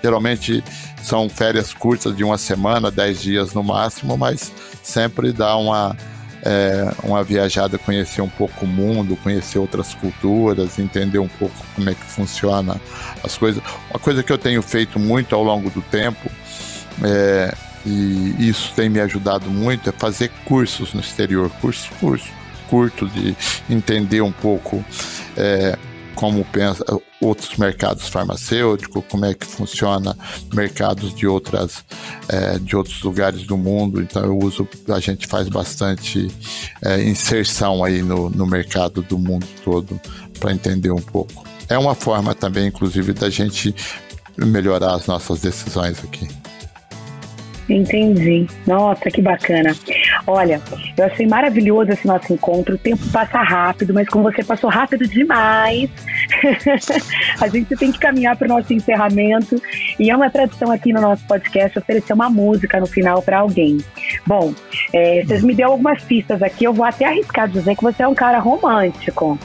geralmente 0.00 0.62
são 1.02 1.28
férias 1.28 1.74
curtas 1.74 2.16
de 2.16 2.22
uma 2.22 2.38
semana, 2.38 2.88
dez 2.88 3.20
dias 3.20 3.52
no 3.52 3.64
máximo, 3.64 4.16
mas 4.16 4.52
sempre 4.80 5.32
dá 5.32 5.56
uma, 5.56 5.96
é, 6.44 6.88
uma 7.02 7.24
viajada, 7.24 7.78
conhecer 7.78 8.22
um 8.22 8.28
pouco 8.28 8.64
o 8.64 8.68
mundo, 8.68 9.16
conhecer 9.24 9.58
outras 9.58 9.92
culturas, 9.92 10.78
entender 10.78 11.18
um 11.18 11.26
pouco 11.26 11.54
como 11.74 11.90
é 11.90 11.94
que 11.94 12.04
funciona 12.04 12.80
as 13.24 13.36
coisas. 13.36 13.60
Uma 13.90 13.98
coisa 13.98 14.22
que 14.22 14.32
eu 14.32 14.38
tenho 14.38 14.62
feito 14.62 15.00
muito 15.00 15.34
ao 15.34 15.42
longo 15.42 15.68
do 15.68 15.82
tempo, 15.82 16.30
é, 17.02 17.52
e 17.88 18.48
isso 18.48 18.72
tem 18.74 18.88
me 18.88 19.00
ajudado 19.00 19.50
muito, 19.50 19.88
é 19.88 19.92
fazer 19.92 20.30
cursos 20.44 20.92
no 20.92 21.00
exterior, 21.00 21.50
cursos, 21.60 21.88
cursos 22.00 22.30
curtos 22.68 23.12
de 23.12 23.36
entender 23.68 24.20
um 24.20 24.32
pouco 24.32 24.84
é, 25.36 25.76
como 26.14 26.44
pensa 26.44 26.84
outros 27.20 27.56
mercados 27.56 28.08
farmacêuticos, 28.08 29.04
como 29.08 29.24
é 29.24 29.34
que 29.34 29.46
funciona 29.46 30.16
mercados 30.52 31.14
de 31.14 31.26
outras 31.26 31.84
é, 32.28 32.58
de 32.58 32.76
outros 32.76 33.02
lugares 33.02 33.42
do 33.44 33.56
mundo. 33.56 34.00
Então 34.00 34.24
eu 34.24 34.38
uso, 34.38 34.68
a 34.88 35.00
gente 35.00 35.26
faz 35.26 35.48
bastante 35.48 36.28
é, 36.82 37.02
inserção 37.02 37.82
aí 37.84 38.02
no, 38.02 38.30
no 38.30 38.46
mercado 38.46 39.02
do 39.02 39.18
mundo 39.18 39.46
todo 39.64 40.00
para 40.38 40.52
entender 40.52 40.90
um 40.90 41.02
pouco. 41.02 41.44
É 41.68 41.76
uma 41.76 41.94
forma 41.94 42.34
também, 42.34 42.66
inclusive, 42.66 43.12
da 43.12 43.28
gente 43.28 43.74
melhorar 44.36 44.94
as 44.94 45.06
nossas 45.06 45.40
decisões 45.40 46.02
aqui. 46.02 46.28
Entendi. 47.68 48.46
Nossa, 48.66 49.10
que 49.10 49.20
bacana. 49.20 49.74
Olha, 50.26 50.60
eu 50.96 51.04
achei 51.04 51.26
maravilhoso 51.26 51.90
esse 51.90 52.06
nosso 52.06 52.32
encontro. 52.32 52.74
O 52.74 52.78
tempo 52.78 53.06
passa 53.10 53.40
rápido, 53.42 53.92
mas 53.92 54.08
como 54.08 54.24
você 54.24 54.42
passou 54.42 54.70
rápido 54.70 55.06
demais, 55.06 55.90
a 57.40 57.48
gente 57.48 57.76
tem 57.76 57.92
que 57.92 57.98
caminhar 57.98 58.36
para 58.36 58.46
o 58.46 58.48
nosso 58.48 58.72
encerramento. 58.72 59.60
E 59.98 60.10
é 60.10 60.16
uma 60.16 60.30
tradição 60.30 60.70
aqui 60.70 60.92
no 60.92 61.00
nosso 61.00 61.26
podcast 61.26 61.78
oferecer 61.78 62.12
uma 62.12 62.30
música 62.30 62.80
no 62.80 62.86
final 62.86 63.20
para 63.22 63.40
alguém. 63.40 63.78
Bom, 64.26 64.54
é, 64.92 65.22
vocês 65.24 65.42
me 65.42 65.54
deu 65.54 65.68
algumas 65.68 66.02
pistas 66.02 66.42
aqui. 66.42 66.64
Eu 66.64 66.72
vou 66.72 66.84
até 66.84 67.04
arriscar 67.04 67.48
dizer 67.48 67.76
que 67.76 67.82
você 67.82 68.02
é 68.02 68.08
um 68.08 68.14
cara 68.14 68.38
romântico. 68.38 69.38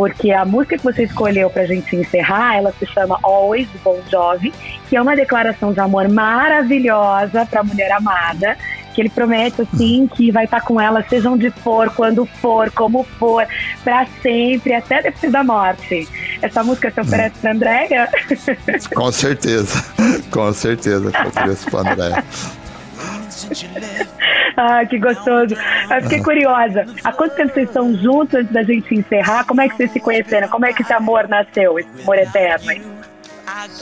Porque 0.00 0.32
a 0.32 0.46
música 0.46 0.78
que 0.78 0.82
você 0.82 1.02
escolheu 1.02 1.50
pra 1.50 1.66
gente 1.66 1.94
encerrar, 1.94 2.56
ela 2.56 2.72
se 2.78 2.86
chama 2.86 3.18
Always, 3.22 3.68
do 3.68 3.78
Bon 3.80 4.00
Jovi, 4.10 4.50
que 4.88 4.96
é 4.96 5.02
uma 5.02 5.14
declaração 5.14 5.74
de 5.74 5.80
amor 5.80 6.08
maravilhosa 6.08 7.44
pra 7.44 7.62
mulher 7.62 7.92
amada, 7.92 8.56
que 8.94 9.02
ele 9.02 9.10
promete, 9.10 9.60
assim, 9.60 10.08
que 10.14 10.30
vai 10.30 10.46
estar 10.46 10.62
com 10.62 10.80
ela, 10.80 11.04
seja 11.06 11.28
onde 11.28 11.50
for, 11.50 11.90
quando 11.90 12.24
for, 12.24 12.70
como 12.70 13.04
for, 13.18 13.46
pra 13.84 14.06
sempre, 14.22 14.72
até 14.72 15.02
depois 15.02 15.30
da 15.30 15.44
morte. 15.44 16.08
Essa 16.40 16.64
música 16.64 16.90
se 16.90 16.98
oferece 16.98 17.34
pra 17.38 17.52
Andréia? 17.52 18.08
Com 18.96 19.12
certeza, 19.12 19.84
com 20.30 20.50
certeza 20.54 21.12
que 21.12 21.18
eu 21.18 21.28
ofereço 21.28 21.70
pra 21.70 21.80
André. 21.80 22.24
ah, 24.60 24.84
que 24.84 24.98
gostoso. 24.98 25.54
Eu 25.90 26.02
fiquei 26.02 26.22
curiosa. 26.22 26.84
Há 27.02 27.12
quanto 27.12 27.34
tempo 27.34 27.54
vocês 27.54 27.68
estão 27.68 27.94
juntos 27.96 28.34
antes 28.34 28.52
da 28.52 28.62
gente 28.62 28.94
encerrar? 28.94 29.44
Como 29.44 29.60
é 29.60 29.68
que 29.68 29.76
vocês 29.76 29.90
se 29.90 30.00
conheceram? 30.00 30.48
Como 30.48 30.66
é 30.66 30.72
que 30.72 30.82
esse 30.82 30.92
amor 30.92 31.28
nasceu, 31.28 31.78
esse 31.78 31.88
amor 32.02 32.18
eterno? 32.18 33.00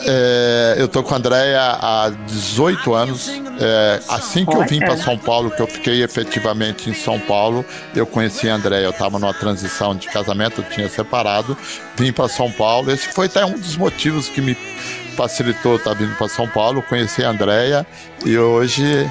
É, 0.07 0.77
eu 0.79 0.89
tô 0.89 1.03
com 1.03 1.15
a 1.15 1.19
Andréia 1.19 1.61
há 1.61 2.11
18 2.27 2.95
anos. 2.95 3.29
É, 3.61 4.01
assim 4.09 4.45
que 4.45 4.55
eu 4.55 4.65
vim 4.65 4.79
para. 4.79 4.97
São 4.97 5.19
Paulo, 5.19 5.51
que 5.51 5.61
eu 5.61 5.67
fiquei 5.67 6.03
efetivamente 6.03 6.89
em 6.89 6.95
São 6.95 7.19
Paulo, 7.19 7.65
eu 7.95 8.07
conheci 8.07 8.49
a 8.49 8.55
Andréia. 8.55 8.85
Eu 8.85 8.91
estava 8.91 9.19
numa 9.19 9.35
transição 9.35 9.95
de 9.95 10.09
casamento, 10.09 10.61
eu 10.61 10.65
tinha 10.65 10.89
separado, 10.89 11.57
vim 11.97 12.13
para 12.13 12.29
São 12.29 12.51
Paulo. 12.51 12.91
Esse 12.91 13.09
foi 13.13 13.27
até 13.27 13.45
um 13.45 13.59
dos 13.59 13.77
motivos 13.77 14.29
que 14.29 14.41
me 14.41 14.55
facilitou 15.17 15.77
estar 15.77 15.95
vindo 15.95 16.15
para 16.17 16.29
São 16.29 16.49
Paulo. 16.49 16.83
Conheci 16.83 17.25
a 17.25 17.31
Andréia 17.31 17.87
e 18.25 18.39
hoje, 18.39 19.11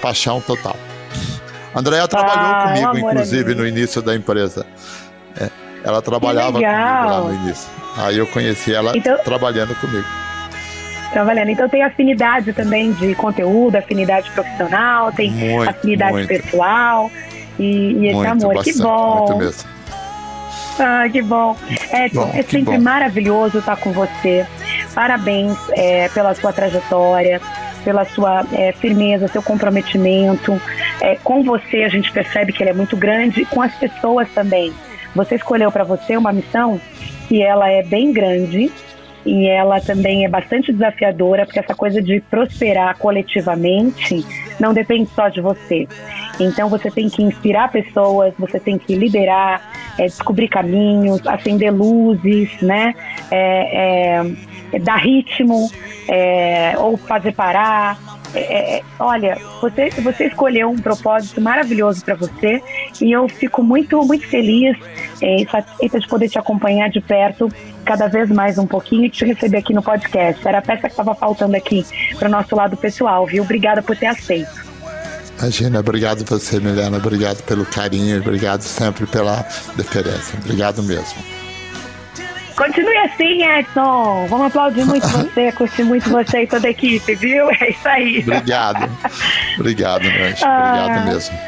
paixão 0.00 0.40
total. 0.40 0.76
A 1.74 1.78
Andréia 1.78 2.08
trabalhou 2.08 2.44
Ah, 2.52 2.64
comigo, 2.68 3.06
um 3.06 3.10
inclusive, 3.10 3.54
no 3.54 3.66
início 3.66 4.02
da 4.02 4.14
empresa. 4.16 4.66
É, 5.40 5.48
ela 5.84 6.02
trabalhava 6.02 6.52
comigo 6.52 6.70
lá 6.70 7.20
no 7.20 7.34
início. 7.34 7.68
Aí 7.96 8.18
eu 8.18 8.26
conheci 8.26 8.74
ela 8.74 8.96
Então- 8.96 9.16
trabalhando 9.24 9.74
comigo. 9.80 10.06
Trabalhando. 11.12 11.50
Então 11.50 11.68
tem 11.68 11.82
afinidade 11.82 12.52
também 12.52 12.92
de 12.92 13.14
conteúdo, 13.16 13.76
afinidade 13.76 14.30
profissional, 14.30 15.10
tem 15.12 15.30
Muito, 15.30 15.68
afinidade 15.70 16.12
muito. 16.12 16.28
pessoal 16.28 17.10
e, 17.58 17.64
e 17.64 18.06
esse 18.06 18.14
muito, 18.14 18.30
amor. 18.30 18.54
bastante, 18.54 18.76
que 18.76 18.82
bom. 18.82 19.16
Muito 19.26 19.36
mesmo. 19.38 19.70
Ah, 20.78 21.08
que 21.10 21.20
bom. 21.20 21.56
Edson, 21.92 22.20
Bom, 22.26 22.30
é 22.32 22.42
sempre 22.42 22.76
bom. 22.78 22.80
maravilhoso 22.80 23.58
estar 23.58 23.76
com 23.76 23.92
você. 23.92 24.46
Parabéns 24.94 25.56
é, 25.72 26.08
pela 26.10 26.34
sua 26.34 26.52
trajetória, 26.52 27.40
pela 27.80 28.04
sua 28.04 28.44
é, 28.52 28.72
firmeza, 28.72 29.28
seu 29.28 29.42
comprometimento. 29.42 30.60
É, 31.00 31.16
com 31.16 31.42
você 31.42 31.82
a 31.82 31.88
gente 31.88 32.12
percebe 32.12 32.52
que 32.52 32.62
ele 32.62 32.70
é 32.70 32.74
muito 32.74 32.96
grande 32.96 33.44
com 33.44 33.62
as 33.62 33.74
pessoas 33.74 34.28
também. 34.30 34.72
Você 35.14 35.34
escolheu 35.34 35.72
para 35.72 35.84
você 35.84 36.16
uma 36.16 36.32
missão 36.32 36.80
que 37.28 37.42
ela 37.42 37.68
é 37.68 37.82
bem 37.82 38.12
grande 38.12 38.70
e 39.24 39.46
ela 39.46 39.80
também 39.80 40.24
é 40.24 40.28
bastante 40.28 40.72
desafiadora, 40.72 41.44
porque 41.44 41.58
essa 41.58 41.74
coisa 41.74 42.00
de 42.00 42.20
prosperar 42.20 42.96
coletivamente 42.96 44.24
não 44.58 44.72
depende 44.72 45.10
só 45.14 45.28
de 45.28 45.40
você. 45.40 45.86
Então 46.38 46.68
você 46.68 46.90
tem 46.90 47.08
que 47.08 47.22
inspirar 47.22 47.70
pessoas, 47.70 48.32
você 48.38 48.58
tem 48.58 48.78
que 48.78 48.94
liderar, 48.94 49.60
é, 49.98 50.06
descobrir 50.06 50.48
caminhos, 50.48 51.26
acender 51.26 51.72
luzes, 51.72 52.50
né? 52.62 52.94
É, 53.30 54.20
é, 54.20 54.32
dar 54.78 54.98
ritmo, 54.98 55.70
é, 56.08 56.74
ou 56.78 56.96
fazer 56.96 57.32
parar. 57.32 57.98
É, 58.32 58.76
é, 58.76 58.82
olha, 58.98 59.36
você, 59.60 59.90
você 60.02 60.26
escolheu 60.26 60.70
um 60.70 60.78
propósito 60.78 61.40
maravilhoso 61.40 62.04
para 62.04 62.14
você 62.14 62.62
e 63.00 63.10
eu 63.10 63.28
fico 63.28 63.62
muito, 63.62 64.00
muito 64.04 64.26
feliz 64.28 64.76
é, 65.20 65.42
e 65.42 65.48
satisfeita 65.48 65.98
de 65.98 66.06
poder 66.06 66.28
te 66.28 66.38
acompanhar 66.38 66.88
de 66.90 67.00
perto 67.00 67.48
cada 67.84 68.06
vez 68.06 68.30
mais 68.30 68.56
um 68.56 68.66
pouquinho 68.66 69.06
e 69.06 69.10
te 69.10 69.24
receber 69.24 69.58
aqui 69.58 69.74
no 69.74 69.82
podcast. 69.82 70.46
Era 70.46 70.58
a 70.58 70.62
peça 70.62 70.82
que 70.82 70.88
estava 70.88 71.14
faltando 71.14 71.56
aqui 71.56 71.84
para 72.18 72.28
o 72.28 72.30
nosso 72.30 72.54
lado 72.54 72.76
pessoal, 72.76 73.26
viu? 73.26 73.42
Obrigada 73.42 73.82
por 73.82 73.96
ter 73.96 74.06
aceito. 74.06 74.70
Imagina, 75.40 75.80
obrigado 75.80 76.24
você, 76.24 76.60
Milena. 76.60 76.98
Obrigado 76.98 77.42
pelo 77.44 77.64
carinho, 77.64 78.20
obrigado 78.20 78.62
sempre 78.62 79.06
pela 79.06 79.44
deferência. 79.74 80.38
Obrigado 80.38 80.82
mesmo. 80.82 81.39
Continue 82.60 82.96
assim, 82.98 83.42
Edson. 83.42 84.26
Vamos 84.28 84.48
aplaudir 84.48 84.84
muito 84.84 85.08
você, 85.08 85.50
curtir 85.52 85.82
muito 85.82 86.10
você 86.10 86.42
e 86.42 86.46
toda 86.46 86.68
a 86.68 86.70
equipe, 86.70 87.14
viu? 87.14 87.50
É 87.50 87.70
isso 87.70 87.88
aí. 87.88 88.18
Obrigado. 88.18 88.90
obrigado, 89.58 90.02
meu 90.02 90.26
anjo. 90.26 90.44
Ah. 90.44 90.84
Obrigado 90.84 91.06
mesmo. 91.06 91.38